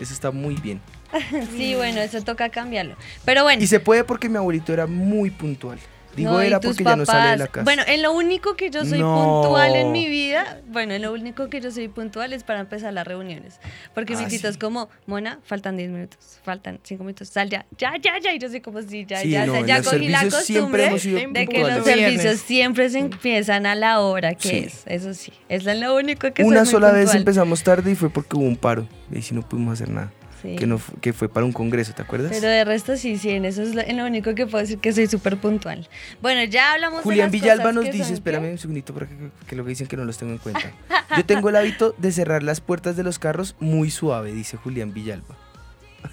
[0.01, 0.81] Eso está muy bien.
[1.57, 2.97] Sí, bueno, eso toca cambiarlo.
[3.25, 3.63] Pero bueno.
[3.63, 5.79] Y se puede porque mi abuelito era muy puntual.
[6.17, 7.65] Digo no, era porque ya no sale de la papás- casa.
[7.65, 9.43] Bueno, en lo único que yo soy No.
[9.43, 12.93] puntual en mi vida, bueno, en lo único que yo soy puntual es para empezar
[12.93, 13.61] las reuniones.
[13.95, 14.53] Porque Ah, mi tito sí.
[14.53, 18.33] es como, Mona, faltan 10 minutos, faltan 5 minutos, sal ya, ya, ya, ya.
[18.35, 20.09] Y yo soy como, sí, ya, Sí, ya, no, o sea, en ya los cogí
[20.09, 24.01] la servicios siempre costumbre hemos sido de que los servicios siempre se empiezan a la
[24.01, 24.57] hora que Sí.
[24.67, 24.83] es.
[24.87, 28.11] Eso sí, es lo único que soy Una muy sola vez empezamos tarde y fue
[28.11, 28.87] porque hubo un paro.
[29.13, 30.13] Y sí no pudimos hacer nada.
[30.45, 30.57] Sí.
[30.57, 32.31] que, no, que fue para un congreso, ¿te acuerdas?
[32.31, 34.79] Pero de resto sí, sí, en eso es lo, en lo único que puedo decir
[34.79, 35.89] que soy súper puntual.
[36.21, 38.93] Bueno, ya hablamos Julián de las Villalba cosas nos que dice, son- espérame un segundito
[38.93, 39.15] porque
[39.47, 40.71] que lo que dicen que no los tengo en cuenta.
[41.17, 44.93] Yo tengo el hábito de cerrar las puertas de los carros muy suave, dice Julián
[44.93, 45.35] Villalba.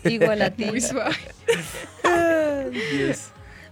[0.05, 0.63] Igual a ti.
[0.63, 1.13] Muy suave.
[2.93, 3.31] Dios.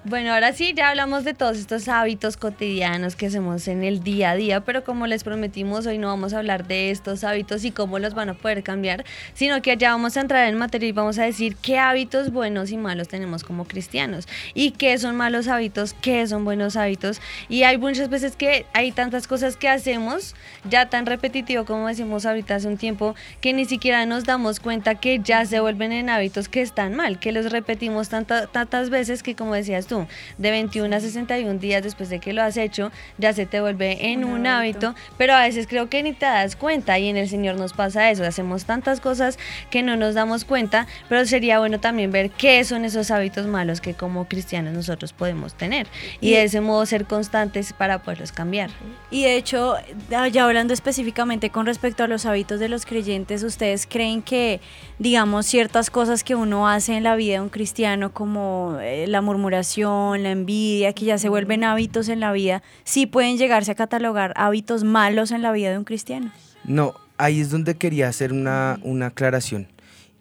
[0.10, 4.32] Bueno, ahora sí, ya hablamos de todos estos hábitos cotidianos que hacemos en el día
[4.32, 7.69] a día, pero como les prometimos, hoy no vamos a hablar de estos hábitos y
[7.69, 10.93] cómo los van a poder cambiar, sino que ya vamos a entrar en materia y
[10.93, 15.48] vamos a decir qué hábitos buenos y malos tenemos como cristianos y qué son malos
[15.48, 17.22] hábitos, qué son buenos hábitos.
[17.48, 20.34] Y hay muchas veces que hay tantas cosas que hacemos,
[20.67, 24.95] ya tan repetitivo como decimos ahorita hace un tiempo, que ni siquiera nos damos cuenta
[24.95, 29.22] que ya se vuelven en hábitos que están mal, que los repetimos tanta- tantas veces
[29.22, 29.99] que como decías tú,
[30.38, 34.12] de 21 a 61 días después de que lo has hecho, ya se te vuelve
[34.12, 34.96] en un, hábito.
[35.18, 38.10] pero a veces creo que ni te das cuenta y en el Señor nos pasa
[38.10, 39.38] eso, hacemos tantas cosas
[39.70, 43.82] que no nos damos cuenta, pero sería bueno también ver qué son esos hábitos malos
[43.82, 45.88] que como cristianos nosotros podemos tener
[46.22, 48.70] y Y- de ese modo ser constantes para poderlos cambiar.
[49.12, 49.76] Y de hecho,
[50.10, 54.60] ya hablando específicamente con respecto a los hábitos de los creyentes, ¿ustedes creen que,
[55.00, 59.22] digamos, ciertas cosas que uno hace en la vida de un cristiano, como eh, la
[59.22, 63.76] murmuración, la envidia, que ya se vuelven hábitos en la vida, sí pueden llegarse a
[63.76, 66.32] catalogar hábitos malos en la vida de un cristiano?
[66.65, 69.68] No, ahí es donde quería hacer una, una aclaración.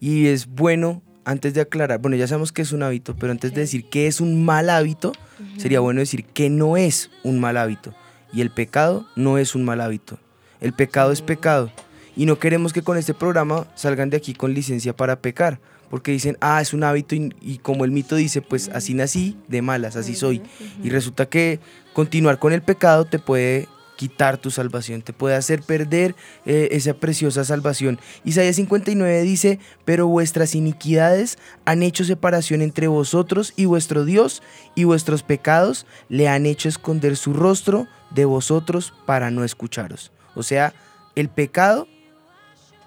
[0.00, 3.52] Y es bueno, antes de aclarar, bueno, ya sabemos que es un hábito, pero antes
[3.52, 5.12] de decir que es un mal hábito,
[5.56, 7.94] sería bueno decir que no es un mal hábito.
[8.32, 10.18] Y el pecado no es un mal hábito.
[10.60, 11.70] El pecado es pecado.
[12.16, 15.60] Y no queremos que con este programa salgan de aquí con licencia para pecar.
[15.90, 19.36] Porque dicen, ah, es un hábito y, y como el mito dice, pues así nací,
[19.48, 20.42] de malas, así soy.
[20.82, 21.60] Y resulta que
[21.92, 26.14] continuar con el pecado te puede quitar tu salvación, te puede hacer perder
[26.46, 27.98] eh, esa preciosa salvación.
[28.24, 34.40] Isaías 59 dice, pero vuestras iniquidades han hecho separación entre vosotros y vuestro Dios,
[34.76, 40.12] y vuestros pecados le han hecho esconder su rostro de vosotros para no escucharos.
[40.36, 40.74] O sea,
[41.16, 41.88] el pecado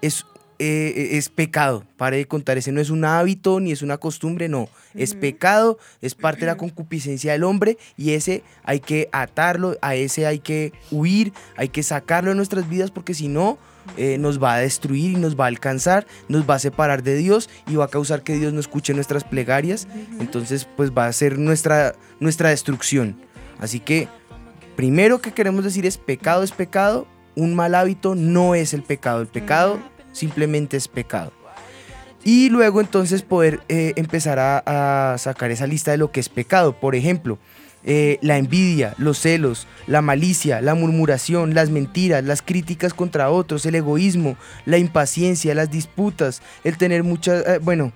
[0.00, 0.24] es,
[0.64, 4.48] eh, es pecado, pare de contar, ese no es un hábito ni es una costumbre,
[4.48, 9.76] no, es pecado, es parte de la concupiscencia del hombre y ese hay que atarlo,
[9.82, 13.58] a ese hay que huir, hay que sacarlo de nuestras vidas porque si no...
[13.96, 17.16] eh, nos va a destruir y nos va a alcanzar, nos va a separar de
[17.16, 19.88] Dios y va a causar que Dios no escuche nuestras plegarias.
[20.20, 23.16] Entonces, pues va a ser nuestra, nuestra destrucción.
[23.58, 24.06] Así que,
[24.76, 29.20] primero que queremos decir es pecado es pecado, un mal hábito no es el pecado,
[29.20, 29.80] el pecado
[30.12, 31.32] simplemente es pecado.
[32.24, 36.28] Y luego entonces poder eh, empezar a, a sacar esa lista de lo que es
[36.28, 36.72] pecado.
[36.78, 37.38] Por ejemplo,
[37.84, 43.66] eh, la envidia, los celos, la malicia, la murmuración, las mentiras, las críticas contra otros,
[43.66, 47.92] el egoísmo, la impaciencia, las disputas, el tener muchas, eh, bueno,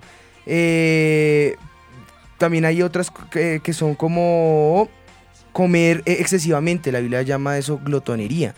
[2.38, 4.88] también hay otras que, que son como
[5.56, 8.54] comer excesivamente, la Biblia llama eso glotonería.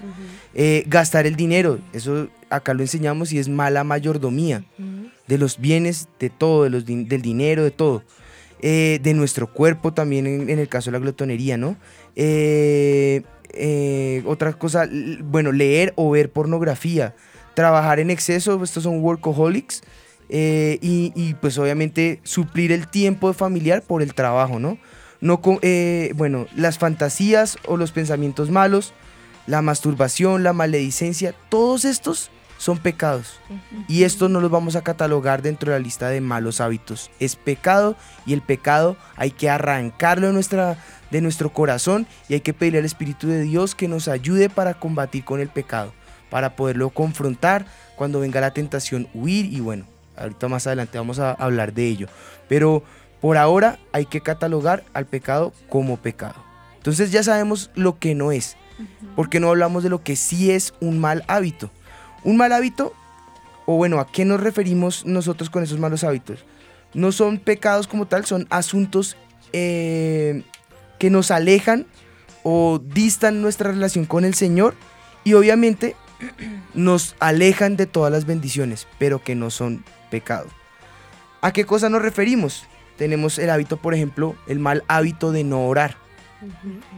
[0.52, 4.64] Eh, gastar el dinero, eso acá lo enseñamos y es mala mayordomía
[5.26, 8.02] de los bienes, de todo, de los del dinero, de todo.
[8.60, 11.76] Eh, de nuestro cuerpo también en, en el caso de la glotonería, ¿no?
[12.16, 14.88] Eh, eh, otra cosa,
[15.22, 17.14] bueno, leer o ver pornografía,
[17.54, 19.82] trabajar en exceso, estos son workaholics,
[20.28, 24.78] eh, y, y, pues obviamente suplir el tiempo familiar por el trabajo, ¿no?
[25.20, 25.40] no
[26.16, 28.92] bueno, las fantasías o los pensamientos malos,
[29.46, 33.40] la masturbación, la maledicencia, todos estos son pecados.
[33.86, 37.10] Y estos no los vamos a catalogar dentro de la lista de malos hábitos.
[37.20, 40.76] Es pecado y el pecado hay que arrancarlo de, nuestra,
[41.10, 44.74] de nuestro corazón y hay que pedirle al Espíritu de Dios que nos ayude para
[44.74, 45.94] combatir con el pecado,
[46.28, 47.64] para poderlo confrontar
[47.96, 52.08] cuando venga la tentación, huir y bueno, ahorita más adelante vamos a hablar de ello.
[52.48, 52.82] Pero
[53.20, 56.44] por ahora hay que catalogar al pecado como pecado.
[56.76, 58.56] Entonces ya sabemos lo que no es.
[59.16, 61.70] porque no hablamos de lo que sí es un mal hábito?
[62.24, 62.92] Un mal hábito,
[63.66, 66.44] o bueno, ¿a qué nos referimos nosotros con esos malos hábitos?
[66.94, 69.16] No son pecados como tal, son asuntos
[69.52, 70.42] eh,
[70.98, 71.86] que nos alejan
[72.42, 74.74] o distan nuestra relación con el Señor
[75.24, 75.96] y obviamente
[76.74, 80.46] nos alejan de todas las bendiciones, pero que no son pecado.
[81.40, 82.64] ¿A qué cosa nos referimos?
[82.96, 85.96] Tenemos el hábito, por ejemplo, el mal hábito de no orar.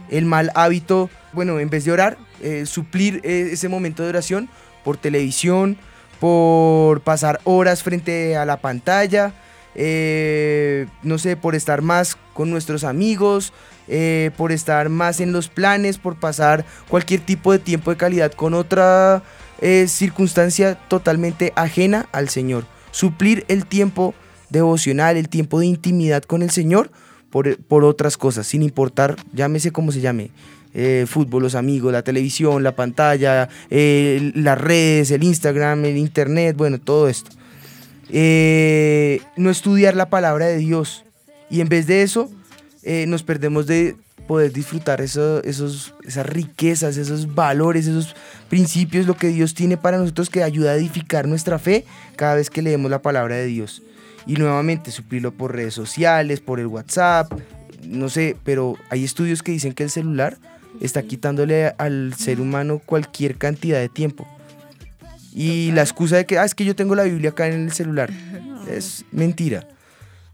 [0.09, 4.49] El mal hábito, bueno, en vez de orar, eh, suplir eh, ese momento de oración
[4.83, 5.77] por televisión,
[6.19, 9.33] por pasar horas frente a la pantalla,
[9.73, 13.53] eh, no sé, por estar más con nuestros amigos,
[13.87, 18.31] eh, por estar más en los planes, por pasar cualquier tipo de tiempo de calidad
[18.31, 19.23] con otra
[19.59, 22.65] eh, circunstancia totalmente ajena al Señor.
[22.91, 24.13] suplir el tiempo
[24.49, 26.91] devocional, el tiempo de intimidad con el Señor
[27.29, 30.31] por, por otras cosas, sin importar, llámese como se llame,
[30.73, 36.55] eh, fútbol, los amigos, la televisión, la pantalla, eh, las redes, el Instagram, el Internet,
[36.57, 37.31] bueno, todo esto.
[38.09, 41.05] Eh, no estudiar la palabra de Dios.
[41.49, 42.29] Y en vez de eso,
[42.83, 43.95] eh, nos perdemos de
[44.27, 48.15] poder disfrutar eso- esos, esas riquezas, esos valores, esos
[48.49, 52.49] principios, lo que Dios tiene para nosotros que ayuda a edificar nuestra fe cada vez
[52.49, 53.81] que leemos la palabra de Dios.
[54.25, 57.31] Y nuevamente suplirlo por redes sociales, por el WhatsApp,
[57.85, 60.37] no sé, pero hay estudios que dicen que el celular
[60.81, 64.27] está quitándole al ser humano cualquier cantidad de tiempo.
[65.33, 67.71] Y la excusa de que, ah, es que yo tengo la Biblia acá en el
[67.71, 68.09] celular,
[68.69, 69.67] es mentira.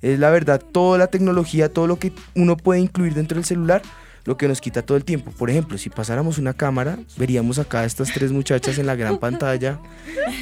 [0.01, 3.81] Es la verdad, toda la tecnología, todo lo que uno puede incluir dentro del celular,
[4.25, 5.31] lo que nos quita todo el tiempo.
[5.31, 9.17] Por ejemplo, si pasáramos una cámara, veríamos acá a estas tres muchachas en la gran
[9.19, 9.79] pantalla,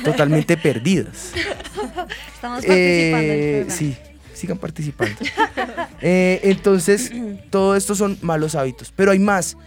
[0.04, 1.32] totalmente perdidas.
[2.34, 3.98] Estamos participando Eh, sí,
[4.34, 5.16] sigan participando.
[6.02, 7.12] Eh, entonces,
[7.50, 8.92] todo esto son malos hábitos.
[8.96, 9.58] Pero hay más.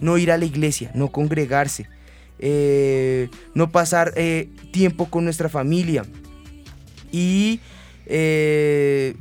[0.00, 1.88] No ir a la iglesia, no congregarse,
[2.38, 6.04] eh, no pasar eh, tiempo con nuestra familia.
[7.12, 7.60] Y
[8.06, 9.16] eh,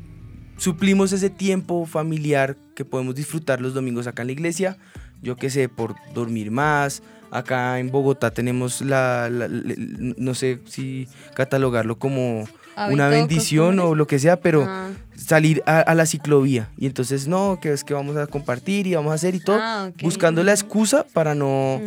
[0.57, 4.77] suplimos ese tiempo familiar que podemos disfrutar los domingos acá en la iglesia.
[5.21, 7.01] Yo qué sé, por dormir más.
[7.31, 12.47] Acá en Bogotá tenemos la, no sé si catalogarlo como
[12.91, 14.89] una bendición o lo que sea, pero Ah.
[15.15, 16.69] salir a, a la ciclovía.
[16.77, 19.57] Y entonces, no, que es que vamos a compartir y vamos a hacer y todo,
[19.61, 21.81] Ah, buscando la excusa para no,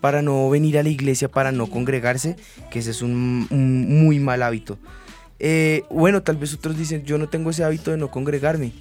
[0.00, 2.36] para no venir a la iglesia, para no congregarse,
[2.70, 4.78] que ese es un, un muy mal hábito.
[5.40, 8.72] Eh, bueno, tal vez otros dicen, yo no tengo ese hábito de no congregarme,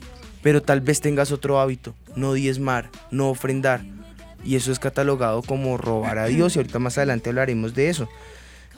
[0.41, 3.81] pero tal vez tengas otro hábito, no diezmar, no ofrendar.
[4.43, 8.07] Y eso es catalogado como robar a Dios y ahorita más adelante hablaremos de eso.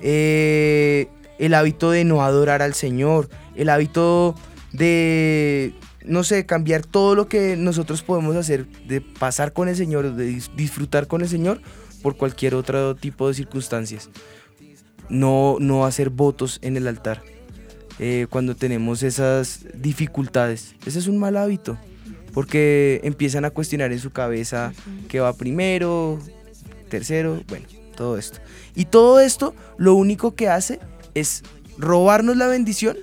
[0.01, 1.07] Eh,
[1.39, 4.36] el hábito de no adorar al Señor, el hábito
[4.71, 5.73] de,
[6.06, 10.30] no sé, cambiar todo lo que nosotros podemos hacer, de pasar con el Señor, de
[10.30, 11.62] dis- disfrutar con el Señor
[12.04, 14.10] por cualquier otro tipo de circunstancias.
[15.10, 17.23] No, no hacer votos en el altar
[17.97, 20.75] eh, cuando tenemos esas dificultades.
[20.86, 21.78] Ese es un mal hábito,
[22.34, 24.71] porque empiezan a cuestionar en su cabeza
[25.08, 26.19] qué va primero,
[26.89, 27.65] tercero, bueno,
[27.97, 28.39] todo esto.
[28.75, 30.80] Y todo esto lo único que hace
[31.15, 31.43] es
[31.78, 32.98] robarnos la bendición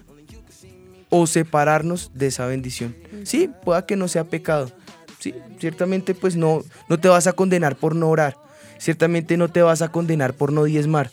[1.10, 2.96] o separarnos de esa bendición.
[3.24, 4.70] Sí, pueda que no sea pecado.
[5.18, 8.36] Sí, ciertamente pues no, no te vas a condenar por no orar.
[8.78, 11.10] Ciertamente no te vas a condenar por no diezmar.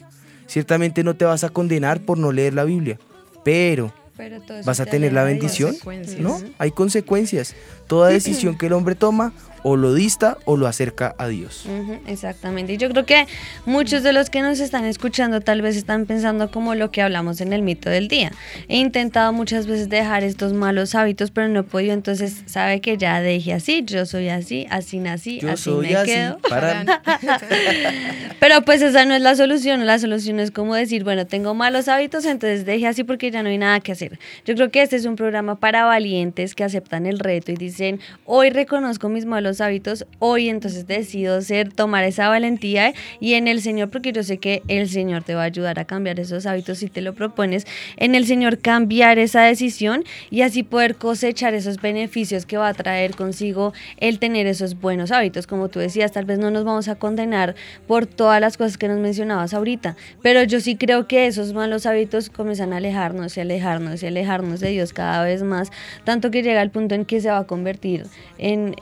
[0.47, 2.99] Ciertamente no te vas a condenar por no leer la Biblia.
[3.43, 5.75] Pero Pero vas a te tener la bendición.
[6.19, 6.39] ¿No?
[6.57, 7.55] Hay consecuencias.
[7.87, 11.65] Toda decisión que el hombre toma o lo dista o lo acerca a Dios.
[12.07, 12.73] Exactamente.
[12.73, 13.25] Y yo creo que
[13.65, 17.41] muchos de los que nos están escuchando tal vez están pensando como lo que hablamos
[17.41, 18.31] en el mito del día.
[18.67, 21.93] He intentado muchas veces dejar estos malos hábitos, pero no he podido.
[21.93, 25.95] Entonces, sabe que ya dejé así, yo soy así, así nací, Yo así soy me
[25.95, 26.11] así.
[26.11, 26.37] quedo.
[26.49, 26.83] Para-
[28.39, 31.87] Pero pues esa no es la solución, la solución es como decir, bueno, tengo malos
[31.87, 34.19] hábitos, entonces deje así porque ya no hay nada que hacer.
[34.45, 37.99] Yo creo que este es un programa para valientes que aceptan el reto y dicen,
[38.25, 43.61] hoy reconozco mis malos hábitos, hoy entonces decido ser, tomar esa valentía y en el
[43.61, 46.79] Señor, porque yo sé que el Señor te va a ayudar a cambiar esos hábitos
[46.79, 47.65] si te lo propones,
[47.97, 52.73] en el Señor cambiar esa decisión y así poder cosechar esos beneficios que va a
[52.73, 55.47] traer consigo el tener esos buenos hábitos.
[55.47, 57.55] Como tú decías, tal vez no nos vamos a condenar
[57.87, 61.85] por todas las cosas que nos mencionabas ahorita, pero yo sí creo que esos malos
[61.85, 65.71] hábitos comienzan a alejarnos y alejarnos y alejarnos de Dios cada vez más,
[66.03, 68.05] tanto que llega el punto en que se va a convertir
[68.37, 68.75] en...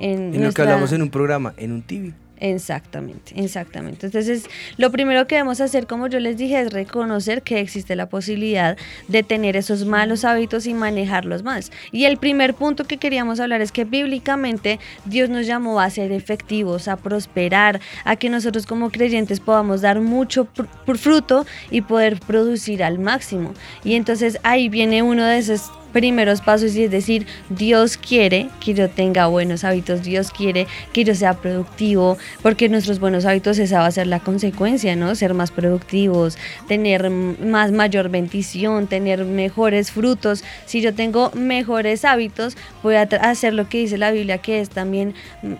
[0.63, 2.13] que hablamos en un programa, en un TV.
[2.41, 4.08] Exactamente, exactamente.
[4.08, 4.45] Entonces,
[4.78, 8.78] lo primero que debemos hacer, como yo les dije, es reconocer que existe la posibilidad
[9.08, 11.71] de tener esos malos hábitos y manejarlos más.
[11.91, 16.12] Y el primer punto que queríamos hablar es que bíblicamente Dios nos llamó a ser
[16.12, 20.47] efectivos, a prosperar, a que nosotros como creyentes podamos dar mucho
[20.95, 23.54] fruto y poder producir al máximo.
[23.84, 28.73] Y entonces ahí viene uno de esos primeros pasos y es decir, Dios quiere que
[28.73, 33.80] yo tenga buenos hábitos, Dios quiere que yo sea productivo, porque nuestros buenos hábitos esa
[33.80, 35.15] va a ser la consecuencia, ¿no?
[35.15, 36.38] Ser más productivos,
[36.68, 40.43] tener más mayor bendición, tener mejores frutos.
[40.65, 44.70] Si yo tengo mejores hábitos, voy a hacer lo que dice la Biblia, que es
[44.70, 45.13] también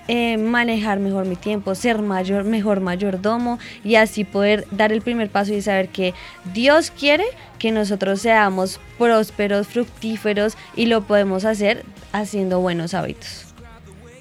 [0.08, 5.30] eh, manejar mejor mi tiempo, ser mayor, mejor mayordomo y así poder dar el primer
[5.30, 6.14] paso y saber que
[6.54, 7.26] Dios quiere
[7.62, 13.46] que nosotros seamos prósperos, fructíferos y lo podemos hacer haciendo buenos hábitos.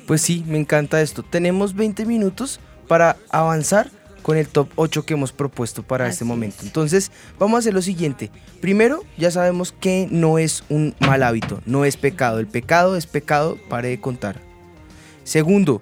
[0.07, 1.23] Pues sí, me encanta esto.
[1.23, 6.59] Tenemos 20 minutos para avanzar con el top 8 que hemos propuesto para este momento.
[6.65, 8.31] Entonces, vamos a hacer lo siguiente.
[8.61, 12.41] Primero, ya sabemos que no es un mal hábito, no es pecado.
[12.41, 14.39] El pecado es pecado, pare de contar.
[15.25, 15.81] Segundo,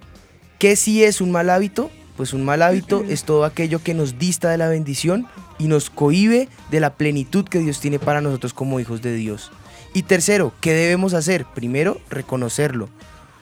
[0.61, 1.91] ¿qué sí es un mal hábito?
[2.17, 5.27] Pues un mal hábito es todo aquello que nos dista de la bendición
[5.59, 9.51] y nos cohíbe de la plenitud que Dios tiene para nosotros como hijos de Dios.
[9.95, 11.45] Y tercero, ¿qué debemos hacer?
[11.55, 12.89] Primero, reconocerlo.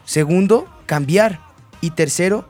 [0.05, 1.41] Segundo, cambiar.
[1.81, 2.49] Y tercero,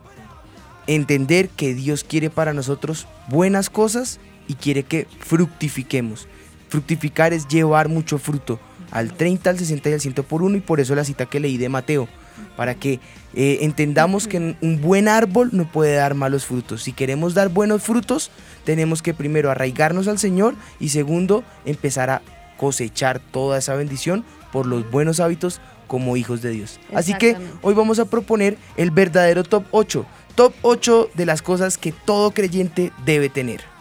[0.87, 6.29] entender que Dios quiere para nosotros buenas cosas y quiere que fructifiquemos.
[6.69, 8.61] Fructificar es llevar mucho fruto,
[8.91, 11.41] al 30, al 60 y al 100 por uno, y por eso la cita que
[11.41, 12.09] leí de Mateo,
[12.57, 13.01] para que
[13.35, 16.83] eh, entendamos que un buen árbol no puede dar malos frutos.
[16.83, 18.31] Si queremos dar buenos frutos,
[18.65, 22.23] tenemos que primero arraigarnos al Señor y segundo, empezar a
[22.57, 26.81] cosechar toda esa bendición por los buenos hábitos como hijos de Dios.
[26.95, 30.07] Así que hoy vamos a proponer el verdadero top 8.
[30.35, 33.76] Top 8 de las cosas que todo creyente debe tener.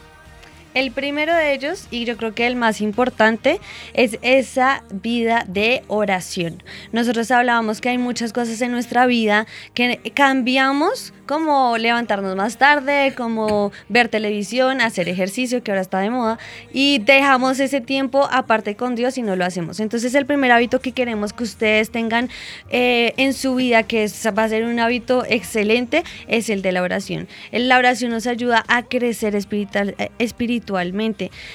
[0.76, 3.60] El primero de ellos, y yo creo que el más importante,
[3.94, 6.62] es esa vida de oración.
[6.92, 13.14] Nosotros hablábamos que hay muchas cosas en nuestra vida que cambiamos como levantarnos más tarde,
[13.16, 16.38] como ver televisión, hacer ejercicio, que ahora está de moda,
[16.72, 19.80] y dejamos ese tiempo aparte con Dios y no lo hacemos.
[19.80, 22.30] Entonces el primer hábito que queremos que ustedes tengan
[22.70, 24.06] eh, en su vida, que
[24.36, 27.28] va a ser un hábito excelente, es el de la oración.
[27.50, 30.10] La oración nos ayuda a crecer espiritual, eh,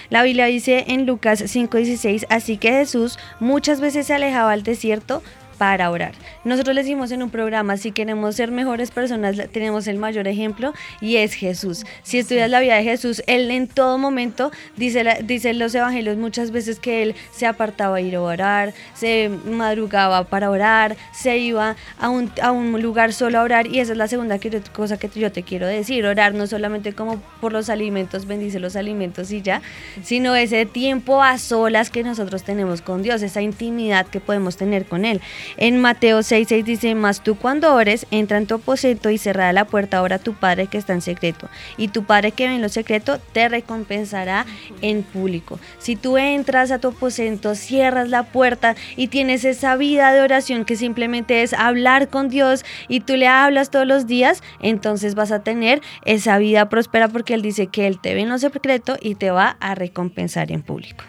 [0.10, 5.22] La Biblia dice en Lucas 5:16, así que Jesús muchas veces se alejaba al desierto
[5.62, 6.14] para orar.
[6.44, 10.74] Nosotros le decimos en un programa, si queremos ser mejores personas, tenemos el mayor ejemplo
[11.02, 11.86] y es Jesús.
[12.02, 16.50] Si estudias la vida de Jesús, Él en todo momento, dice, dice los evangelios muchas
[16.50, 21.76] veces que Él se apartaba a ir a orar, se madrugaba para orar, se iba
[22.00, 24.40] a un, a un lugar solo a orar y esa es la segunda
[24.74, 28.76] cosa que yo te quiero decir, orar no solamente como por los alimentos, bendice los
[28.76, 29.62] alimentos y ya,
[30.02, 34.86] sino ese tiempo a solas que nosotros tenemos con Dios, esa intimidad que podemos tener
[34.86, 35.22] con Él.
[35.58, 39.66] En Mateo 6:6 dice, mas tú cuando ores, entra en tu aposento y cerrada la
[39.66, 41.50] puerta, ora a tu Padre que está en secreto.
[41.78, 44.46] Y tu Padre que ve en lo secreto te recompensará
[44.82, 45.60] en público.
[45.80, 50.66] Si tú entras a tu aposento, cierras la puerta y tienes esa vida de oración
[50.66, 55.32] que simplemente es hablar con Dios y tú le hablas todos los días, entonces vas
[55.32, 58.98] a tener esa vida próspera porque Él dice que Él te ve en lo secreto
[59.02, 61.04] y te va a recompensar en público.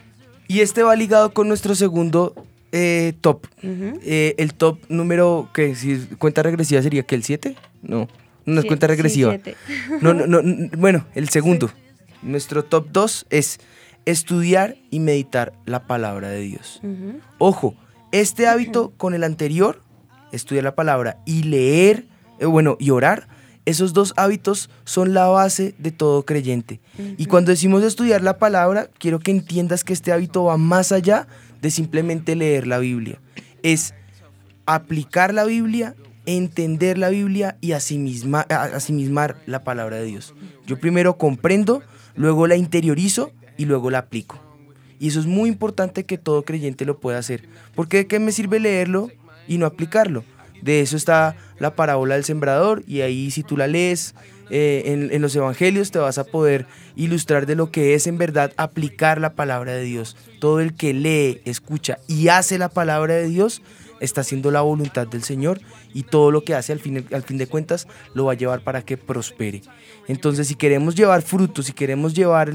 [0.49, 2.34] Y este va ligado con nuestro segundo
[2.73, 3.47] eh, top.
[3.62, 7.55] Eh, el top número que si cuenta regresiva sería que el 7?
[7.83, 8.09] No,
[8.47, 9.39] no es cuenta regresiva.
[10.01, 10.43] no, no, no,
[10.79, 11.70] bueno, el segundo.
[12.23, 13.61] Nuestro top 2 es
[14.07, 16.81] estudiar y meditar la palabra de Dios.
[17.39, 17.75] Ojo,
[18.11, 19.81] este hábito con el anterior,
[20.33, 22.07] estudiar la palabra y leer,
[22.39, 23.29] eh, bueno, y orar,
[23.64, 26.81] esos dos hábitos son la base de todo creyente.
[27.16, 31.29] Y cuando decimos estudiar la palabra, quiero que entiendas que este hábito va más allá
[31.63, 33.19] de simplemente leer la Biblia.
[33.63, 33.95] Es
[34.67, 35.95] aplicar la Biblia,
[36.27, 40.35] entender la Biblia y asimismar la palabra de Dios.
[40.67, 41.83] Yo primero comprendo,
[42.15, 44.39] luego la interiorizo y luego la aplico.
[44.99, 47.49] Y eso es muy importante que todo creyente lo pueda hacer.
[47.75, 49.11] Porque de qué me sirve leerlo
[49.49, 50.25] y no aplicarlo?
[50.63, 54.15] De eso está la parábola del sembrador y ahí si tú la lees
[54.55, 58.53] eh, en, los evangelios te vas a poder ilustrar de lo que es en verdad
[58.59, 60.15] aplicar la palabra de Dios.
[60.41, 63.63] Todo el que lee, escucha y hace la palabra de Dios
[64.01, 65.59] está haciendo la voluntad del Señor
[65.95, 68.63] y todo lo que hace al fin, al fin de cuentas lo va a llevar
[68.63, 69.63] para que prospere.
[70.07, 72.53] Entonces si queremos llevar fruto, si queremos llevar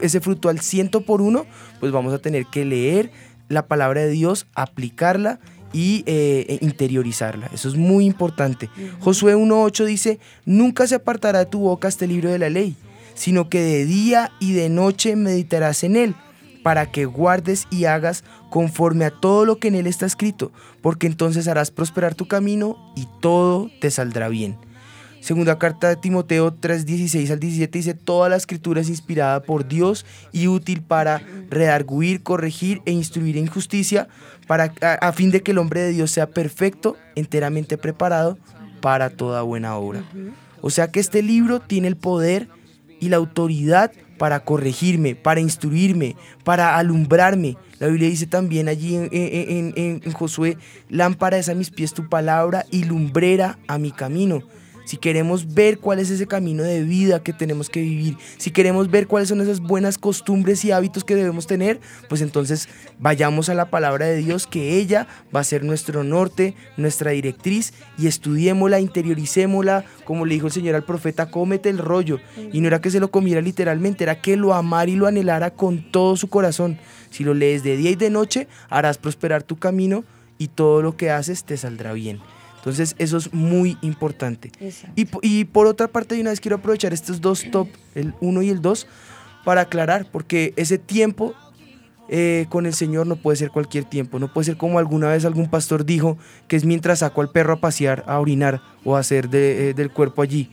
[0.00, 1.44] ese fruto al ciento por uno,
[1.78, 3.10] pues vamos a tener que leer
[3.50, 5.40] la palabra de Dios, aplicarla
[5.72, 7.50] y eh, interiorizarla.
[7.52, 8.70] Eso es muy importante.
[9.00, 12.76] Josué 1.8 dice, nunca se apartará de tu boca este libro de la ley,
[13.14, 16.14] sino que de día y de noche meditarás en él,
[16.62, 21.06] para que guardes y hagas conforme a todo lo que en él está escrito, porque
[21.06, 24.56] entonces harás prosperar tu camino y todo te saldrá bien.
[25.22, 30.04] Segunda carta de Timoteo 3:16 al 17 dice, toda la escritura es inspirada por Dios
[30.32, 34.08] y útil para redarguir, corregir e instruir en justicia,
[34.48, 38.36] para, a, fin de que el hombre de Dios sea perfecto, enteramente preparado
[38.80, 40.02] para toda buena obra.
[40.60, 42.48] O sea que este libro tiene el poder
[42.98, 47.56] y la autoridad para corregirme, para instruirme, para alumbrarme.
[47.78, 50.58] La Biblia dice también allí en, en Josué,
[50.88, 54.42] lámpara es a mis pies tu palabra y lumbrera a mi camino.
[54.84, 58.90] Si queremos ver cuál es ese camino de vida que tenemos que vivir, si queremos
[58.90, 62.68] ver cuáles son esas buenas costumbres y hábitos que debemos tener, pues entonces
[62.98, 67.72] vayamos a la palabra de Dios, que ella va a ser nuestro norte, nuestra directriz,
[67.98, 72.20] y estudiémosla, interioricémosla, como le dijo el Señor al profeta, cómete el rollo.
[72.52, 75.50] Y no era que se lo comiera literalmente, era que lo amara y lo anhelara
[75.50, 76.78] con todo su corazón.
[77.10, 80.04] Si lo lees de día y de noche, harás prosperar tu camino
[80.38, 82.20] y todo lo que haces te saldrá bien.
[82.62, 84.52] Entonces eso es muy importante.
[84.94, 88.42] Y, y por otra parte, de una vez quiero aprovechar estos dos top, el 1
[88.42, 88.86] y el 2,
[89.44, 91.34] para aclarar, porque ese tiempo
[92.08, 95.24] eh, con el Señor no puede ser cualquier tiempo, no puede ser como alguna vez
[95.24, 99.00] algún pastor dijo, que es mientras saco al perro a pasear, a orinar o a
[99.00, 100.48] hacer de- eh, del cuerpo allí.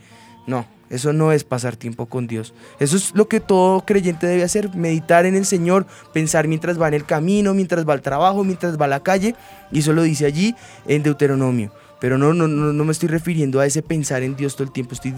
[0.48, 2.54] No, eso no es pasar tiempo con Dios.
[2.80, 6.88] Eso es lo que todo creyente debe hacer, meditar en el Señor, pensar mientras va
[6.88, 9.36] en el camino, mientras va al trabajo, mientras va a la calle,
[9.70, 10.56] y eso lo dice allí
[10.88, 11.72] en Deuteronomio.
[12.00, 14.72] Pero no, no, no, no me estoy refiriendo a ese pensar en Dios todo el
[14.72, 15.14] tiempo, estoy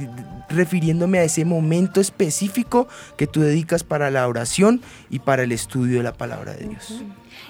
[0.48, 5.98] refiriéndome a ese momento específico que tú dedicas para la oración y para el estudio
[5.98, 7.02] de la palabra de Dios.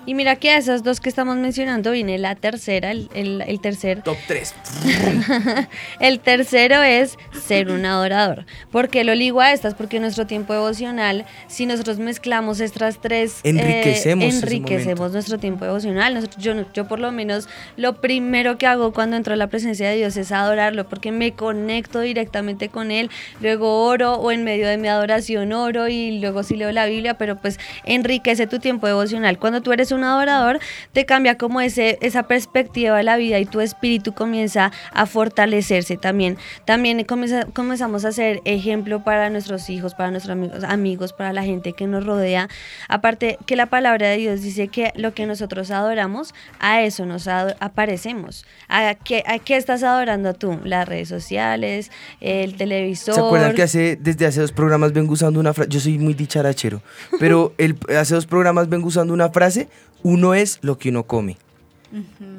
[0.05, 3.61] Y mira que a esas dos que estamos mencionando viene la tercera, el, el, el
[3.61, 4.03] tercer.
[4.03, 4.55] Top 3.
[6.00, 8.44] el tercero es ser un adorador.
[8.72, 9.74] ¿Por qué lo ligo a estas?
[9.74, 16.14] Porque nuestro tiempo devocional, si nosotros mezclamos estas tres, eh, Enriquecemos enriquecemos nuestro tiempo devocional.
[16.14, 19.88] Nosotros- yo, yo por lo menos lo primero que hago cuando entro a la presencia
[19.88, 23.09] de Dios es adorarlo, porque me conecto directamente con Él,
[23.40, 27.14] luego oro o en medio de mi adoración oro y luego sí leo la Biblia,
[27.14, 29.38] pero pues enriquece tu tiempo devocional.
[29.38, 30.59] Cuando tú eres un adorador,
[30.93, 35.97] te cambia como ese, esa perspectiva de la vida y tu espíritu comienza a fortalecerse
[35.97, 36.36] también.
[36.64, 41.43] También comienza- comenzamos a ser ejemplo para nuestros hijos, para nuestros amigos, amigos, para la
[41.45, 42.49] gente que nos rodea.
[42.88, 47.28] Aparte que la palabra de Dios dice que lo que nosotros adoramos, a eso nos
[47.28, 48.45] aparecemos.
[48.68, 50.59] ¿A qué, ¿A qué estás adorando tú?
[50.64, 51.90] Las redes sociales,
[52.20, 53.14] el televisor.
[53.14, 55.70] ¿Se acuerdan que hace, desde hace dos programas vengo usando una frase?
[55.70, 56.82] Yo soy muy dicharachero,
[57.18, 59.68] pero el, hace dos programas vengo usando una frase,
[60.02, 61.36] uno es lo que uno come.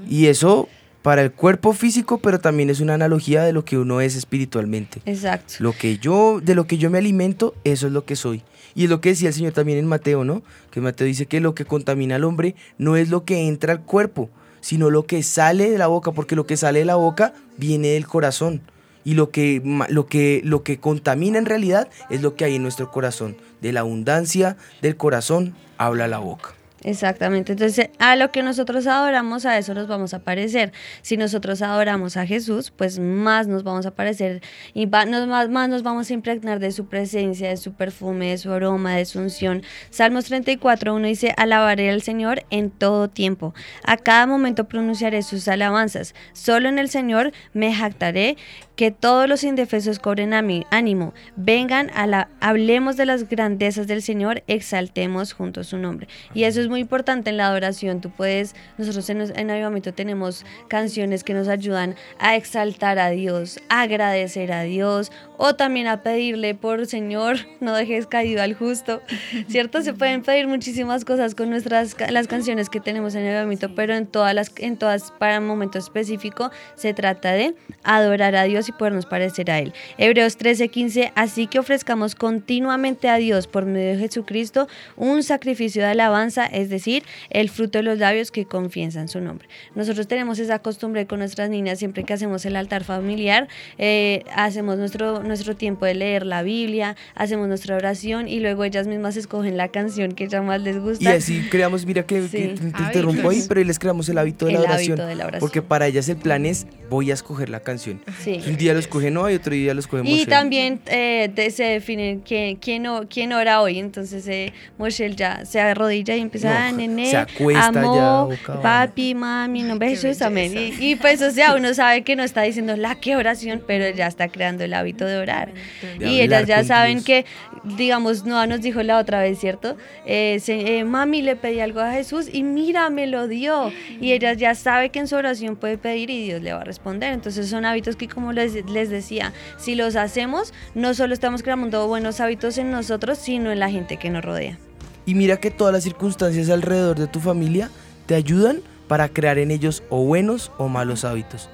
[0.10, 0.68] Y eso
[1.04, 5.02] para el cuerpo físico, pero también es una analogía de lo que uno es espiritualmente.
[5.06, 5.56] Exacto.
[5.60, 8.42] Lo que yo, de lo que yo me alimento, eso es lo que soy.
[8.74, 10.42] Y es lo que decía el Señor también en Mateo, ¿no?
[10.72, 13.82] Que Mateo dice que lo que contamina al hombre no es lo que entra al
[13.82, 14.30] cuerpo,
[14.62, 17.90] sino lo que sale de la boca, porque lo que sale de la boca viene
[17.90, 18.62] del corazón.
[19.04, 22.64] Y lo que, lo que, lo que contamina en realidad es lo que hay en
[22.64, 23.36] nuestro corazón.
[23.62, 26.56] De la abundancia del corazón habla la boca.
[26.86, 30.74] Exactamente, entonces a lo que nosotros adoramos, a eso nos vamos a parecer.
[31.02, 34.42] Si nosotros adoramos a Jesús, pues más nos vamos a parecer
[34.74, 38.32] y va- nos- más, más nos vamos a impregnar de su presencia, de su perfume,
[38.32, 39.64] de su aroma, de su unción.
[39.92, 43.54] Salmos 34, 1 dice, alabaré al Señor en todo tiempo.
[43.86, 46.14] A cada momento pronunciaré sus alabanzas.
[46.34, 48.36] Solo en el Señor me jactaré.
[48.76, 51.14] Que todos los indefensos cobren ánimo.
[51.36, 56.08] Vengan, a la, hablemos de las grandezas del Señor, exaltemos juntos su nombre.
[56.34, 58.02] Y eso es muy importante en la adoración.
[58.02, 63.60] Tú puedes, nosotros en, en Avivamiento tenemos canciones que nos ayudan a exaltar a Dios,
[63.70, 65.12] a agradecer a Dios
[65.46, 69.02] o también a pedirle por Señor, no dejes caído al justo.
[69.50, 69.82] ¿Cierto?
[69.82, 74.08] Se pueden pedir muchísimas cosas con nuestras las canciones que tenemos en Avivamiento, pero en
[74.08, 78.72] todas las en todas para un momento específico se trata de adorar a Dios y
[78.72, 79.74] podernos parecer a él.
[79.98, 85.90] Hebreos 13:15, así que ofrezcamos continuamente a Dios por medio de Jesucristo un sacrificio de
[85.90, 89.50] alabanza, es decir, el fruto de los labios que confiesan su nombre.
[89.76, 94.78] Nosotros tenemos esa costumbre con nuestras niñas, siempre que hacemos el altar familiar, eh, hacemos
[94.78, 99.58] nuestro, nuestro tiempo de leer la Biblia, hacemos nuestra oración y luego ellas mismas escogen
[99.58, 101.04] la canción que ya más les gusta.
[101.04, 102.38] Y así creamos, mira que, Sí.
[102.38, 104.92] que te interrumpo ahí, pero les creamos el hábito de la El oración.
[105.00, 105.40] hábito de la oración.
[105.40, 108.02] Porque para ellas el plan es, voy a escoger la canción.
[108.24, 108.40] Sí.
[108.48, 111.64] Un día lo escoge Noah y otro día lo escoge Y también eh, de- se
[111.64, 113.80] define quién, quién, quién ora hoy.
[113.80, 118.30] Entonces eh, Moshe ya se arrodilla y empieza, No, ah, nene, se acuesta ya, amo,
[118.62, 120.54] papi, mami, no de Jesús, amén.
[120.56, 123.90] Y, y pues, o sea, uno sabe que no está diciendo la que oración, pero
[123.96, 125.52] ya está creando el hábito de orar.
[126.00, 127.06] De y ellas ya saben Dios.
[127.06, 127.26] que,
[127.64, 129.78] digamos, Noah nos dijo la otra vez, ¿cierto?
[130.06, 133.72] Eh, se- eh, mami le pedí algo a Jesús y mira, me lo dio.
[134.02, 136.66] Y ellas ya sabe que en su oración puede pedir y Dios le va a
[136.66, 137.14] responder.
[137.14, 141.88] Entonces son hábitos que, como les, les decía, si los hacemos, no solo estamos creando
[141.88, 144.58] buenos hábitos en nosotros, sino en la gente que nos rodea.
[145.06, 147.70] Y mira que todas las circunstancias alrededor de tu familia
[148.06, 151.50] te ayudan para crear en ellos o buenos o malos hábitos.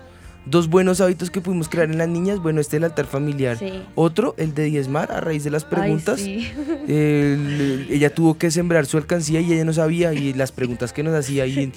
[0.46, 3.58] Dos buenos hábitos que pudimos crear en las niñas, bueno, este es el altar familiar.
[3.60, 3.84] Sí.
[3.94, 6.22] Otro, el de diezmar, a raíz de las preguntas.
[6.24, 6.94] Ay, sí.
[6.94, 11.04] el- ella tuvo que sembrar su alcancía y ella no sabía y las preguntas que
[11.04, 11.72] nos hacía y,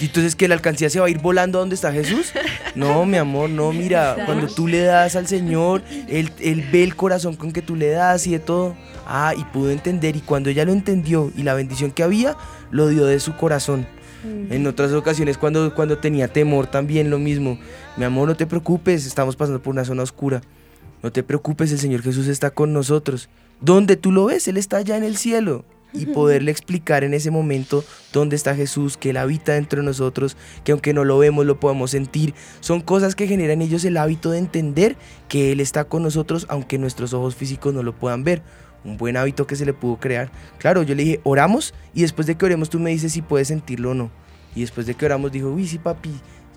[0.00, 2.32] y entonces que la alcancía se va a ir volando a donde está Jesús
[2.74, 6.96] No, mi amor, no, mira, cuando tú le das al Señor, él, él ve el
[6.96, 8.74] corazón con que tú le das y de todo.
[9.06, 10.16] Ah, y pudo entender.
[10.16, 12.36] Y cuando ella lo entendió y la bendición que había,
[12.72, 13.86] lo dio de su corazón.
[14.50, 17.58] En otras ocasiones, cuando, cuando tenía temor, también lo mismo.
[17.96, 20.42] Mi amor, no te preocupes, estamos pasando por una zona oscura.
[21.02, 23.28] No te preocupes, el Señor Jesús está con nosotros.
[23.60, 24.48] ¿Dónde tú lo ves?
[24.48, 25.64] Él está allá en el cielo.
[25.92, 30.36] Y poderle explicar en ese momento dónde está Jesús, que Él habita dentro de nosotros,
[30.62, 32.34] que aunque no lo vemos, lo podemos sentir.
[32.60, 34.96] Son cosas que generan en ellos el hábito de entender
[35.28, 38.42] que Él está con nosotros, aunque nuestros ojos físicos no lo puedan ver.
[38.86, 40.30] Un buen hábito que se le pudo crear.
[40.58, 43.48] Claro, yo le dije, oramos, y después de que oremos tú me dices si puedes
[43.48, 44.10] sentirlo o no.
[44.54, 46.10] Y después de que oramos dijo, uy, sí, papi,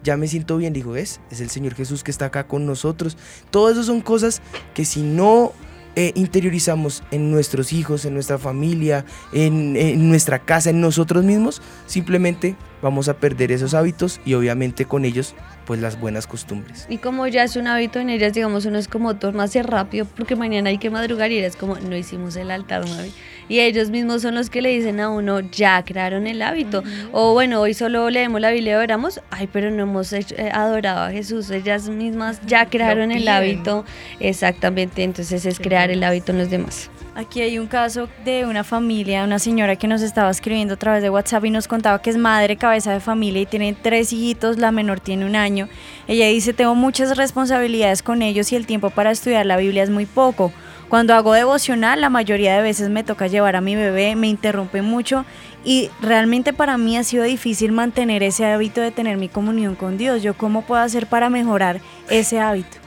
[0.03, 0.71] ya me siento bien.
[0.71, 3.17] Dijo, es, es el Señor Jesús que está acá con nosotros.
[3.51, 4.41] Todo eso son cosas
[4.73, 5.51] que si no
[5.95, 11.61] eh, interiorizamos en nuestros hijos, en nuestra familia, en, en nuestra casa, en nosotros mismos,
[11.87, 16.87] simplemente vamos a perder esos hábitos y obviamente con ellos pues las buenas costumbres.
[16.89, 20.35] Y como ya es un hábito en ellas, digamos, uno es como hacer rápido porque
[20.35, 23.11] mañana hay que madrugar y eres como, no hicimos el altar, mami.
[23.49, 26.83] Y ellos mismos son los que le dicen a uno, ya crearon el hábito.
[27.11, 30.49] O bueno, hoy solo leemos la Biblia y oramos, ay, pero no hemos hecho- eh,
[30.53, 31.49] adorado a Jesús.
[31.49, 33.83] Ellas mismas ya crearon el hábito.
[34.19, 36.89] Exactamente, entonces es crear el hábito en los demás.
[37.15, 41.01] Aquí hay un caso de una familia, una señora que nos estaba escribiendo a través
[41.01, 44.57] de WhatsApp y nos contaba que es madre, cabeza de familia y tiene tres hijitos,
[44.57, 45.67] la menor tiene un año.
[46.07, 49.89] Ella dice, tengo muchas responsabilidades con ellos y el tiempo para estudiar la Biblia es
[49.89, 50.53] muy poco.
[50.89, 54.81] Cuando hago devocional, la mayoría de veces me toca llevar a mi bebé, me interrumpe
[54.81, 55.23] mucho
[55.63, 59.99] y realmente para mí ha sido difícil mantener ese hábito de tener mi comunión con
[59.99, 60.23] Dios.
[60.23, 61.79] ¿Yo cómo puedo hacer para mejorar
[62.09, 62.77] ese hábito?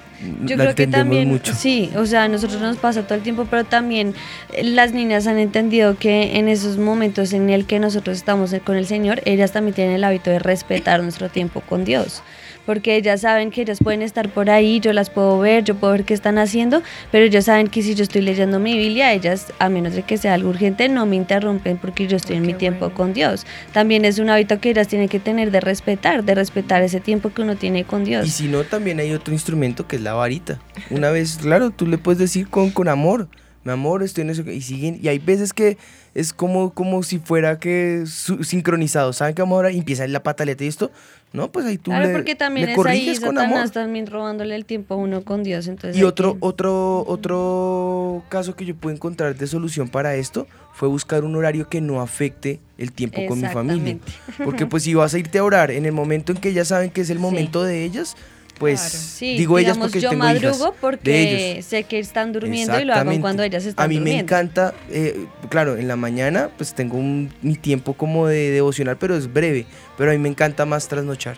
[0.45, 1.53] Yo La creo que también, mucho.
[1.55, 4.15] sí, o sea, a nosotros nos pasa todo el tiempo, pero también
[4.53, 8.77] eh, las niñas han entendido que en esos momentos en el que nosotros estamos con
[8.77, 12.23] el Señor, ellas también tienen el hábito de respetar nuestro tiempo con Dios.
[12.67, 15.93] Porque ellas saben que ellas pueden estar por ahí, yo las puedo ver, yo puedo
[15.93, 19.53] ver qué están haciendo, pero ellas saben que si yo estoy leyendo mi Biblia, ellas,
[19.59, 22.55] a menos de que sea algo urgente, no me interrumpen porque yo estoy en mi
[22.55, 23.47] tiempo con Dios.
[23.73, 27.31] También es un hábito que ellas tienen que tener de respetar, de respetar ese tiempo
[27.31, 28.27] que uno tiene con Dios.
[28.27, 30.61] Y si no, también hay otro instrumento que es la varita.
[30.91, 33.29] Una vez, claro, tú le puedes decir con, con amor,
[33.65, 34.43] mi amor, estoy en eso.
[34.51, 35.79] Y siguen, y hay veces que
[36.15, 39.13] es como, como si fuera que su- sincronizado.
[39.13, 39.71] ¿Saben qué vamos ahora?
[39.71, 40.91] Y empieza la pataleta y esto.
[41.33, 43.71] No, pues ahí tú Claro, le, porque también le es ahí con amor.
[43.71, 45.67] También robándole el tiempo a uno con Dios.
[45.67, 50.47] Entonces Y otro, que- otro, otro caso que yo pude encontrar de solución para esto
[50.75, 53.99] fue buscar un horario que no afecte el tiempo con mi familia.
[54.45, 56.91] Porque pues si vas a irte a orar en el momento en que ellas saben
[56.91, 58.17] que es el momento de ellas,
[58.63, 60.77] pues Sí, digo ellas porque yo tengo hijas madrugo de ellos.
[60.81, 64.19] porque sé que están durmiendo y lo hago cuando ellas están A mí durmiendo.
[64.19, 68.97] me encanta, eh, claro, en la mañana pues tengo un- mi tiempo como de devocional,
[68.99, 69.67] pero es breve,
[69.99, 71.37] pero a mí me encanta más trasnochar.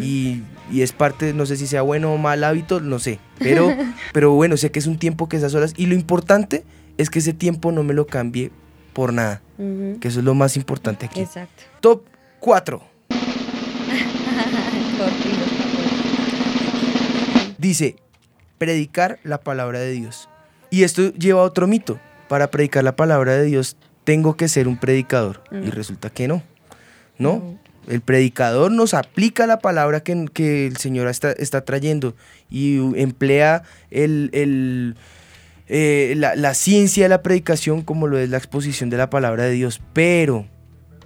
[0.00, 3.68] Y, y es parte, no sé si sea bueno o mal hábito, no sé, pero,
[4.14, 6.64] pero bueno, sé que es un tiempo que esas horas, y lo importante
[6.98, 8.50] es que ese tiempo no me lo cambie
[8.94, 11.20] por nada, que eso es lo más importante aquí.
[11.20, 11.64] Exacto.
[11.80, 12.02] Top
[12.40, 12.82] 4.
[17.58, 17.96] Dice,
[18.58, 20.28] predicar la palabra de Dios.
[20.70, 21.98] Y esto lleva a otro mito.
[22.28, 25.42] Para predicar la palabra de Dios tengo que ser un predicador.
[25.50, 25.70] Y Mm.
[25.70, 26.42] resulta que no.
[27.18, 27.58] No.
[27.88, 32.14] El predicador nos aplica la palabra que, que el Señor está, está trayendo
[32.50, 34.94] y emplea el, el,
[35.68, 39.44] eh, la, la ciencia de la predicación como lo es la exposición de la palabra
[39.44, 39.80] de Dios.
[39.94, 40.46] Pero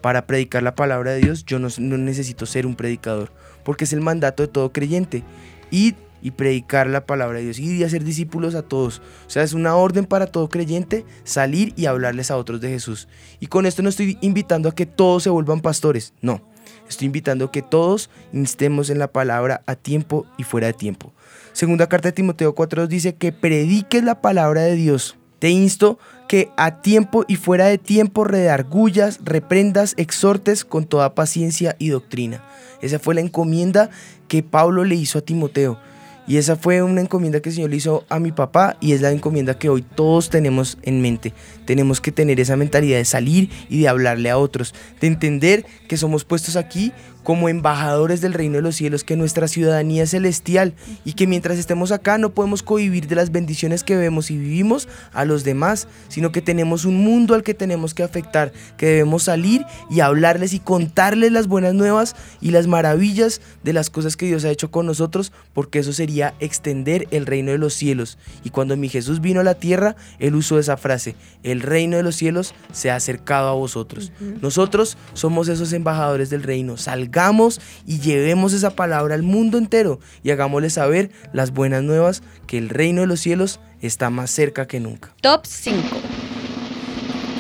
[0.01, 3.31] para predicar la palabra de Dios yo no, no necesito ser un predicador,
[3.63, 5.23] porque es el mandato de todo creyente.
[5.71, 9.03] Id y predicar la palabra de Dios, y hacer discípulos a todos.
[9.27, 13.09] O sea, es una orden para todo creyente salir y hablarles a otros de Jesús.
[13.41, 16.41] Y con esto no estoy invitando a que todos se vuelvan pastores, no.
[16.89, 21.13] Estoy invitando a que todos instemos en la palabra a tiempo y fuera de tiempo.
[21.53, 25.17] Segunda carta de Timoteo 4.2 dice que prediques la palabra de Dios.
[25.39, 25.99] Te insto
[26.29, 32.45] que a tiempo y fuera de tiempo redargullas, reprendas, exhortes con toda paciencia y doctrina.
[32.81, 33.91] Esa fue la encomienda
[34.29, 35.79] que Pablo le hizo a Timoteo.
[36.27, 39.01] Y esa fue una encomienda que el Señor le hizo a mi papá y es
[39.01, 41.33] la encomienda que hoy todos tenemos en mente.
[41.65, 45.97] Tenemos que tener esa mentalidad de salir y de hablarle a otros, de entender que
[45.97, 46.93] somos puestos aquí
[47.23, 51.59] como embajadores del reino de los cielos, que nuestra ciudadanía es celestial y que mientras
[51.59, 55.87] estemos acá no podemos cohibir de las bendiciones que vemos y vivimos a los demás,
[56.09, 60.53] sino que tenemos un mundo al que tenemos que afectar, que debemos salir y hablarles
[60.53, 64.71] y contarles las buenas nuevas y las maravillas de las cosas que Dios ha hecho
[64.71, 68.19] con nosotros, porque eso sería extender el reino de los cielos.
[68.45, 72.03] Y cuando mi Jesús vino a la tierra, él usó esa frase, el reino de
[72.03, 74.13] los cielos se ha acercado a vosotros.
[74.41, 80.01] Nosotros somos esos embajadores del reino, salgamos salgamos y llevemos esa palabra al mundo entero
[80.23, 84.67] y hagámosle saber las buenas nuevas que el reino de los cielos está más cerca
[84.67, 85.15] que nunca.
[85.21, 85.83] Top 5.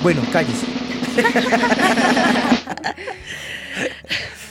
[0.02, 0.66] Bueno, cállese.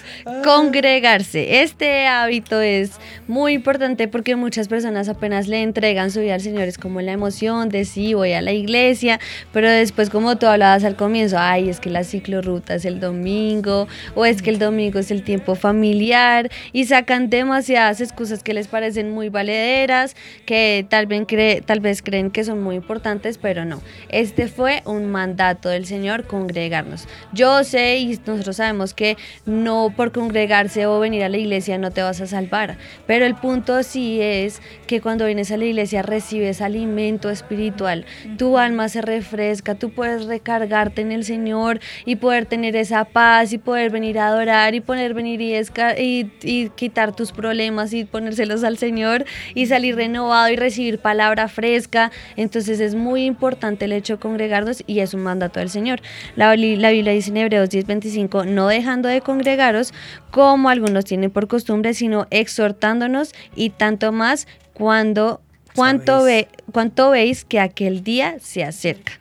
[0.43, 1.61] Congregarse.
[1.61, 2.91] Este hábito es
[3.27, 6.63] muy importante porque muchas personas apenas le entregan su vida al Señor.
[6.63, 9.19] Es como la emoción de sí, voy a la iglesia,
[9.51, 13.87] pero después como tú hablabas al comienzo, ay, es que la ciclorruta es el domingo
[14.15, 18.67] o es que el domingo es el tiempo familiar y sacan demasiadas excusas que les
[18.67, 20.15] parecen muy valederas,
[20.45, 21.25] que tal vez,
[21.65, 23.81] tal vez creen que son muy importantes, pero no.
[24.09, 27.07] Este fue un mandato del Señor, congregarnos.
[27.33, 31.89] Yo sé y nosotros sabemos que no por congregarse o venir a la iglesia no
[31.89, 36.03] te vas a salvar, pero el punto sí es que cuando vienes a la iglesia
[36.03, 38.05] recibes alimento espiritual,
[38.37, 43.51] tu alma se refresca, tú puedes recargarte en el Señor y poder tener esa paz
[43.51, 48.05] y poder venir a adorar y poder venir y, y, y quitar tus problemas y
[48.05, 52.11] ponérselos al Señor y salir renovado y recibir palabra fresca.
[52.35, 55.99] Entonces es muy importante el hecho de congregarnos y es un mandato del Señor.
[56.35, 59.95] La, la Biblia dice en Hebreos 10:25, no dejando de congregaros
[60.31, 65.41] como algunos tienen por costumbre, sino exhortándonos y tanto más cuando
[65.75, 69.13] cuánto, ve, cuánto veis que aquel día se acerca.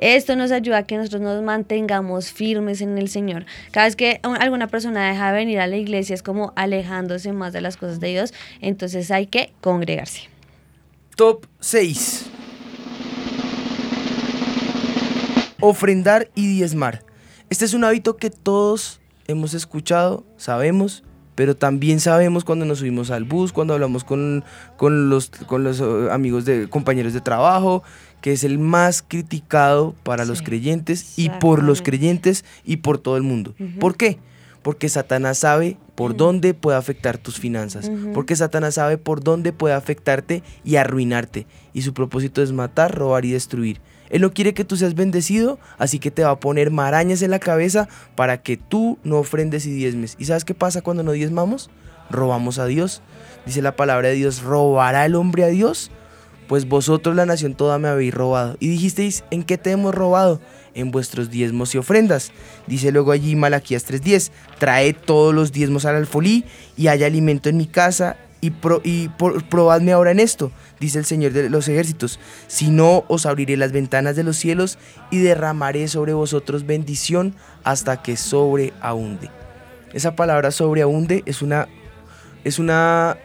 [0.00, 3.46] Esto nos ayuda a que nosotros nos mantengamos firmes en el Señor.
[3.72, 7.52] Cada vez que alguna persona deja de venir a la iglesia es como alejándose más
[7.52, 10.28] de las cosas de Dios, entonces hay que congregarse.
[11.16, 12.26] Top 6.
[15.60, 17.02] Ofrendar y diezmar.
[17.50, 21.04] Este es un hábito que todos hemos escuchado, sabemos,
[21.34, 24.42] pero también sabemos cuando nos subimos al bus, cuando hablamos con,
[24.80, 27.82] los, con los eh, amigos de compañeros de trabajo,
[28.22, 33.18] que es el más criticado para los creyentes y por los creyentes y por todo
[33.18, 33.54] el mundo.
[33.78, 34.18] ¿Por qué?
[34.62, 39.74] Porque Satanás sabe por dónde puede afectar tus finanzas, porque Satanás sabe por dónde puede
[39.74, 43.78] afectarte y arruinarte, y su propósito es matar, robar y destruir.
[44.10, 47.30] Él no quiere que tú seas bendecido, así que te va a poner marañas en
[47.30, 50.16] la cabeza para que tú no ofrendes y diezmes.
[50.18, 51.70] ¿Y sabes qué pasa cuando no diezmamos?
[52.10, 53.02] Robamos a Dios.
[53.46, 55.90] Dice la palabra de Dios, ¿robará el hombre a Dios?
[56.48, 58.56] Pues vosotros la nación toda me habéis robado.
[58.58, 60.40] Y dijisteis, ¿en qué te hemos robado?
[60.74, 62.32] En vuestros diezmos y ofrendas.
[62.66, 66.44] Dice luego allí Malaquías 3.10, traed todos los diezmos al alfolí
[66.76, 68.52] y haya alimento en mi casa y,
[68.84, 69.08] y
[69.48, 73.72] probadme ahora en esto, dice el Señor de los ejércitos, si no os abriré las
[73.72, 74.78] ventanas de los cielos
[75.10, 77.34] y derramaré sobre vosotros bendición
[77.64, 79.30] hasta que sobreabunde.
[79.92, 81.68] Esa palabra sobreabunde es una
[82.44, 83.16] es una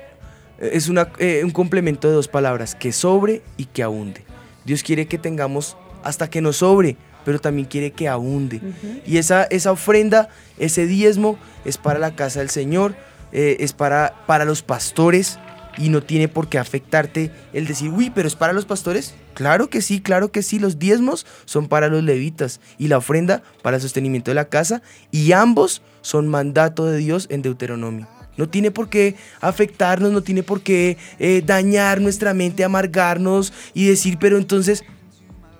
[0.59, 4.23] es una, eh, un complemento de dos palabras, que sobre y que abunde.
[4.65, 6.95] Dios quiere que tengamos hasta que nos sobre,
[7.25, 8.61] pero también quiere que abunde.
[9.05, 12.95] Y esa, esa ofrenda, ese diezmo es para la casa del Señor,
[13.33, 15.39] eh, es para, para los pastores
[15.77, 19.15] y no tiene por qué afectarte el decir, uy, pero es para los pastores.
[19.33, 23.41] Claro que sí, claro que sí, los diezmos son para los levitas y la ofrenda
[23.61, 24.81] para el sostenimiento de la casa
[25.11, 28.07] y ambos son mandato de Dios en Deuteronomio.
[28.37, 33.85] No tiene por qué afectarnos, no tiene por qué eh, dañar nuestra mente, amargarnos y
[33.85, 34.83] decir, pero entonces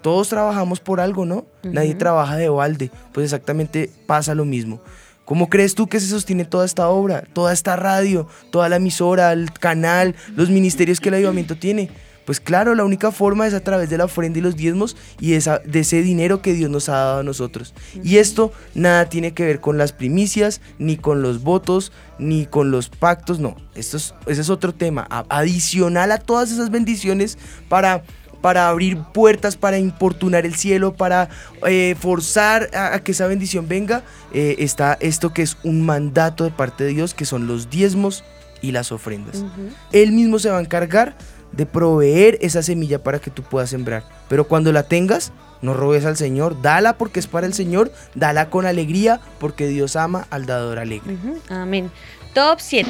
[0.02, 1.46] todos trabajamos por algo, ¿no?
[1.64, 2.92] Nadie trabaja de balde.
[3.14, 4.82] Pues exactamente pasa lo mismo.
[5.26, 9.32] ¿Cómo crees tú que se sostiene toda esta obra, toda esta radio, toda la emisora,
[9.32, 11.90] el canal, los ministerios que el ayudamiento tiene?
[12.26, 15.34] Pues claro, la única forma es a través de la ofrenda y los diezmos y
[15.34, 17.74] esa, de ese dinero que Dios nos ha dado a nosotros.
[18.02, 22.72] Y esto nada tiene que ver con las primicias, ni con los votos, ni con
[22.72, 23.56] los pactos, no.
[23.76, 28.04] Esto es, ese es otro tema, adicional a todas esas bendiciones para
[28.44, 31.30] para abrir puertas, para importunar el cielo, para
[31.66, 36.52] eh, forzar a, que esa bendición venga, eh, está esto que es un mandato de
[36.52, 38.26] parte de Dios, que son los diezmos
[38.62, 39.46] y las ofrendas.
[39.94, 41.16] Él mismo se va a encargar
[41.54, 44.04] de proveer esa semilla para que tú puedas sembrar.
[44.28, 45.32] Pero cuando la tengas,
[45.62, 49.96] no robes al Señor, dala porque es para el Señor, dala con alegría porque Dios
[49.96, 51.16] ama al dador alegre.
[51.48, 51.90] Amén.
[52.34, 52.90] Top 7.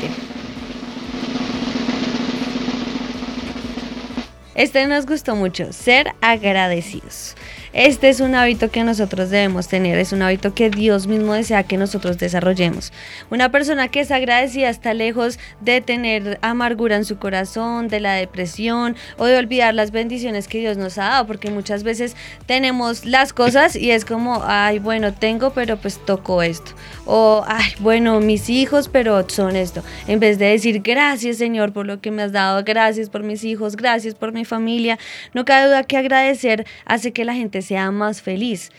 [4.55, 7.35] Este nos gustó mucho, ser agradecidos.
[7.73, 11.63] Este es un hábito que nosotros debemos tener, es un hábito que Dios mismo desea
[11.63, 12.93] que nosotros desarrollemos.
[13.31, 18.13] Una persona que es agradecida está lejos de tener amargura en su corazón, de la
[18.13, 22.15] depresión o de olvidar las bendiciones que Dios nos ha dado, porque muchas veces
[22.45, 26.73] tenemos las cosas y es como, ay, bueno, tengo, pero pues tocó esto.
[27.07, 29.81] O, ay, bueno, mis hijos, pero son esto.
[30.07, 33.43] En vez de decir, gracias Señor por lo que me has dado, gracias por mis
[33.43, 34.99] hijos, gracias por mi familia,
[35.33, 38.71] no cabe duda que agradecer hace que la gente sea más feliz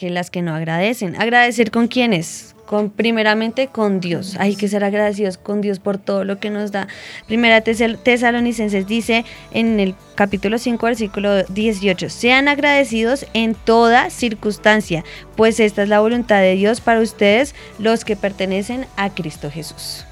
[0.00, 1.14] que las que no agradecen.
[1.20, 4.34] Agradecer con quiénes, con, primeramente con Dios.
[4.38, 6.88] Hay que ser agradecidos con Dios por todo lo que nos da.
[7.26, 15.04] Primera Tesalonicenses dice en el capítulo 5, versículo 18, sean agradecidos en toda circunstancia,
[15.36, 20.06] pues esta es la voluntad de Dios para ustedes, los que pertenecen a Cristo Jesús.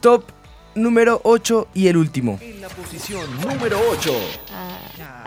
[0.00, 0.35] Top
[0.76, 2.38] número 8 y el último.
[2.40, 4.12] En la posición número 8.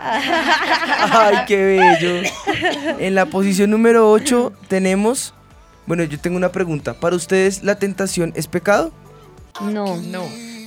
[0.00, 2.28] Ay, qué bello.
[2.98, 5.34] En la posición número 8 tenemos...
[5.86, 6.94] Bueno, yo tengo una pregunta.
[6.94, 8.92] ¿Para ustedes la tentación es pecado?
[9.60, 10.22] No, no.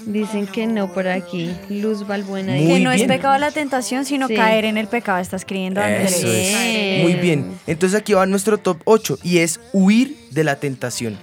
[0.05, 1.55] Dicen que no por aquí.
[1.69, 2.53] Luz Balbuena.
[2.53, 4.35] Muy que no es pecado la tentación, sino Sí.
[4.35, 5.19] caer en el pecado.
[5.19, 6.17] Está escribiendo Andrés.
[6.17, 7.03] Eso es.
[7.03, 7.53] Muy bien.
[7.67, 11.17] Entonces aquí va nuestro top 8 y es huir de la tentación.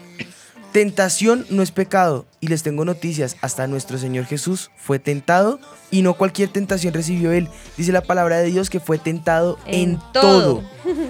[0.73, 5.59] Tentación no es pecado y les tengo noticias, hasta nuestro Señor Jesús fue tentado
[5.91, 7.49] y no cualquier tentación recibió él.
[7.77, 10.63] Dice la palabra de Dios que fue tentado en, todo.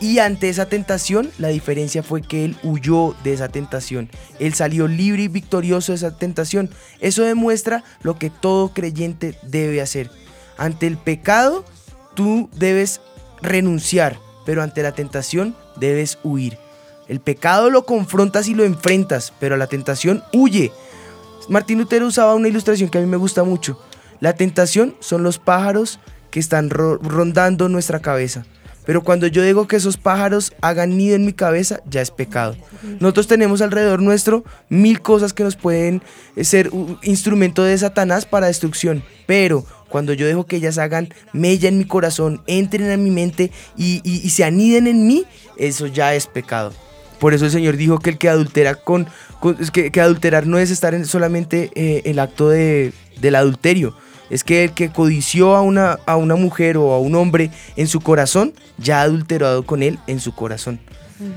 [0.00, 4.10] Y ante esa tentación, la diferencia fue que él huyó de esa tentación.
[4.40, 6.70] Él salió libre y victorioso de esa tentación.
[6.98, 10.10] Eso demuestra lo que todo creyente debe hacer.
[10.56, 11.64] Ante el pecado,
[12.14, 13.00] tú debes
[13.42, 16.58] renunciar, pero ante la tentación debes huir.
[17.08, 20.72] El pecado lo confrontas y lo enfrentas, pero a la tentación huye.
[21.48, 23.78] Martín Lutero usaba una ilustración que a mí me gusta mucho.
[24.20, 25.98] La tentación son los pájaros
[26.30, 28.46] que están ro- rondando nuestra cabeza.
[28.86, 32.56] Pero cuando yo digo que esos pájaros hagan nido en mi cabeza, ya es pecado.
[32.98, 36.02] Nosotros tenemos alrededor nuestro mil cosas que nos pueden
[36.34, 39.04] eh, ser un instrumento de Satanás para destrucción.
[39.26, 43.52] Pero cuando yo dejo que ellas hagan mella en mi corazón, entren en mi mente
[43.76, 44.00] y
[44.30, 45.24] se aniden en mí,
[45.56, 46.72] eso ya es pecado.
[47.22, 49.06] Por eso el Señor dijo que el que adultera con,
[49.72, 53.94] que, que adulterar no es estar en solamente eh, el acto de, del adulterio.
[54.28, 57.86] Es que el que codició a una, a una mujer o a un hombre en
[57.86, 60.80] su corazón, ya ha adulterado con él en su corazón.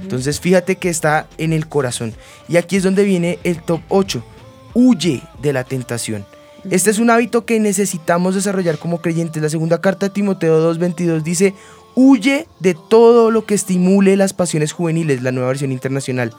[0.02, 2.16] Entonces fíjate que está en el corazón.
[2.48, 4.26] Y aquí es donde viene el top 8.
[4.74, 6.26] Huye de la tentación.
[6.72, 9.40] Este es un hábito que necesitamos desarrollar como creyentes.
[9.40, 11.54] La segunda carta de Timoteo 2.22 dice,
[11.96, 16.34] huye de todo lo que estimule las pasiones juveniles, la nueva versión internacional.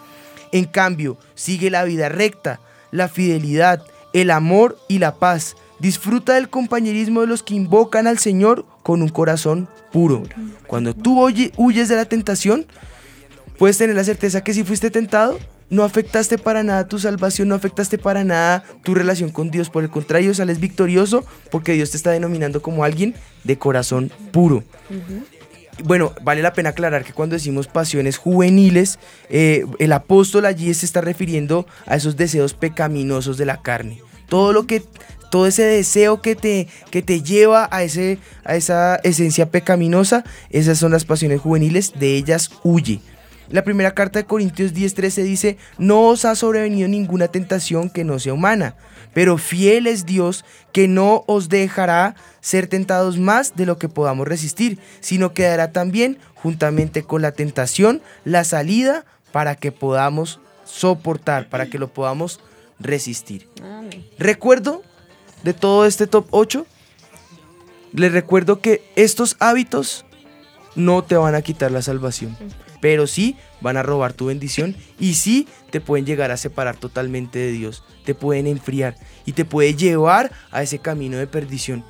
[0.52, 2.61] En cambio, sigue la vida recta,
[2.92, 3.82] la fidelidad,
[4.12, 5.57] el amor y la paz.
[5.78, 10.22] Disfruta del compañerismo de los que invocan al Señor con un corazón puro.
[10.66, 11.20] Cuando tú
[11.57, 12.66] huyes de la tentación,
[13.59, 15.38] puedes tener la certeza que si fuiste tentado,
[15.68, 19.68] no afectaste para nada tu salvación, no afectaste para nada tu relación con Dios.
[19.68, 24.62] Por el contrario, sales victorioso porque Dios te está denominando como alguien de corazón puro.
[25.84, 28.98] Bueno, vale la pena aclarar que cuando decimos pasiones juveniles,
[29.28, 34.00] eh, el apóstol allí se está refiriendo a esos deseos pecaminosos de la carne.
[34.28, 34.82] Todo lo que,
[35.30, 40.78] todo ese deseo que te, que te lleva a, ese, a esa esencia pecaminosa, esas
[40.78, 43.00] son las pasiones juveniles, de ellas huye.
[43.50, 48.18] La primera carta de Corintios 10:13 dice, no os ha sobrevenido ninguna tentación que no
[48.18, 48.74] sea humana,
[49.16, 54.28] pero fiel es Dios que no os dejará ser tentados más de lo que podamos
[54.28, 61.48] resistir, sino que dará también, juntamente con la tentación, la salida para que podamos soportar,
[61.48, 62.40] para que lo podamos
[62.78, 63.48] resistir.
[64.18, 64.82] Recuerdo
[65.44, 66.66] de todo este top 8,
[67.94, 70.04] les recuerdo que estos hábitos
[70.74, 72.36] no te van a quitar la salvación,
[72.82, 77.38] pero sí van a robar tu bendición y sí te pueden llegar a separar totalmente
[77.38, 81.84] de Dios, te pueden enfriar y te puede llevar a ese camino de perdición.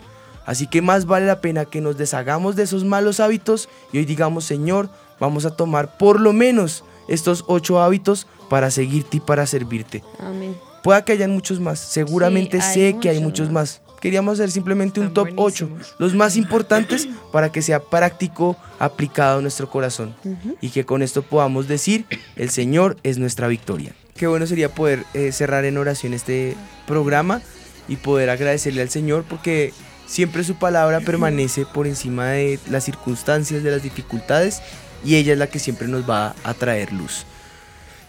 [0.45, 4.05] Así que más vale la pena que nos deshagamos de esos malos hábitos y hoy
[4.05, 4.89] digamos, Señor,
[5.19, 10.05] vamos a tomar por lo menos estos ocho hábitos para seguirte y para servirte.
[10.21, 10.57] Amén.
[10.85, 13.83] Pueda que hayan muchos más, seguramente Sí, sé que hay muchos muchos más.
[14.01, 19.43] Queríamos hacer simplemente un top 8, los más importantes para que sea práctico, aplicado a
[19.43, 20.15] nuestro corazón
[20.61, 23.95] y que con esto podamos decir, el Señor es nuestra victoria.
[24.17, 27.43] Qué bueno sería poder eh, cerrar en oración este programa
[27.89, 29.73] y poder agradecerle al Señor porque
[30.07, 34.63] siempre su palabra permanece por encima de las circunstancias, de las dificultades
[35.05, 37.27] y ella es la que siempre nos va a traer luz.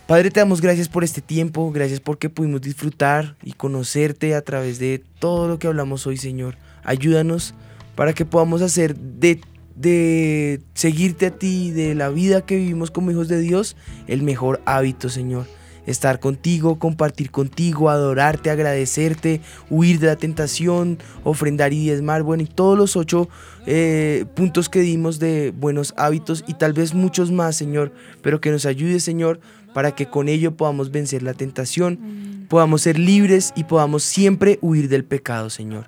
[0.08, 4.80] Padre, te damos gracias por este tiempo, gracias porque pudimos disfrutar y conocerte a través
[4.80, 6.56] de todo lo que hablamos hoy, Señor.
[6.86, 7.54] Ayúdanos
[7.94, 9.42] para que podamos hacer de,
[9.76, 13.76] de seguirte a ti, de la vida que vivimos como hijos de Dios,
[14.08, 15.46] el mejor hábito, Señor.
[15.86, 22.24] Estar contigo, compartir contigo, adorarte, agradecerte, huir de la tentación, ofrendar y diezmar.
[22.24, 23.30] Bueno, y todos los ocho
[23.66, 27.94] eh, puntos que dimos de buenos hábitos y tal vez muchos más, Señor.
[28.22, 29.40] Pero que nos ayude, Señor,
[29.78, 34.90] para que con ello podamos vencer la tentación, podamos ser libres y podamos siempre huir
[34.90, 35.86] del pecado, Señor.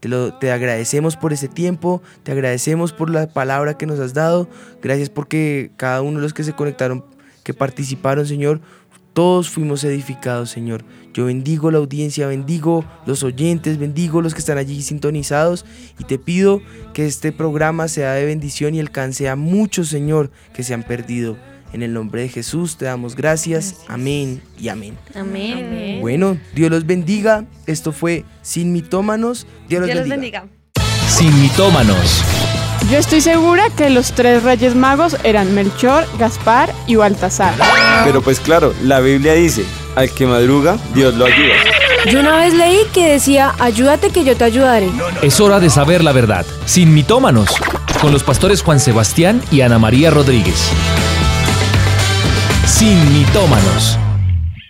[0.00, 4.12] Te, lo, te agradecemos por ese tiempo, te agradecemos por la palabra que nos has
[4.12, 4.48] dado,
[4.82, 7.04] gracias porque cada uno de los que se conectaron,
[7.44, 8.60] que participaron, Señor,
[9.12, 10.84] todos fuimos edificados, Señor.
[11.14, 15.64] Yo bendigo la audiencia, bendigo los oyentes, bendigo los que están allí sintonizados
[15.96, 16.60] y te pido
[16.92, 21.36] que este programa sea de bendición y alcance a muchos, Señor, que se han perdido.
[21.72, 23.76] En el nombre de Jesús te damos gracias.
[23.88, 24.96] Amén y amén.
[25.14, 25.98] Amén.
[26.00, 27.44] Bueno, Dios los bendiga.
[27.66, 29.46] Esto fue Sin Mitómanos.
[29.68, 30.40] Dios los Dios los bendiga.
[30.40, 30.58] bendiga.
[31.08, 32.22] Sin mitómanos.
[32.90, 37.54] Yo estoy segura que los tres reyes magos eran Melchor, Gaspar y Baltasar.
[38.04, 39.64] Pero pues claro, la Biblia dice,
[39.96, 41.54] al que madruga, Dios lo ayuda.
[42.10, 44.90] Yo una vez leí que decía, ayúdate que yo te ayudaré.
[45.22, 46.46] Es hora de saber la verdad.
[46.64, 47.50] Sin mitómanos.
[48.00, 50.70] Con los pastores Juan Sebastián y Ana María Rodríguez.
[52.78, 53.98] Sin mitómanos.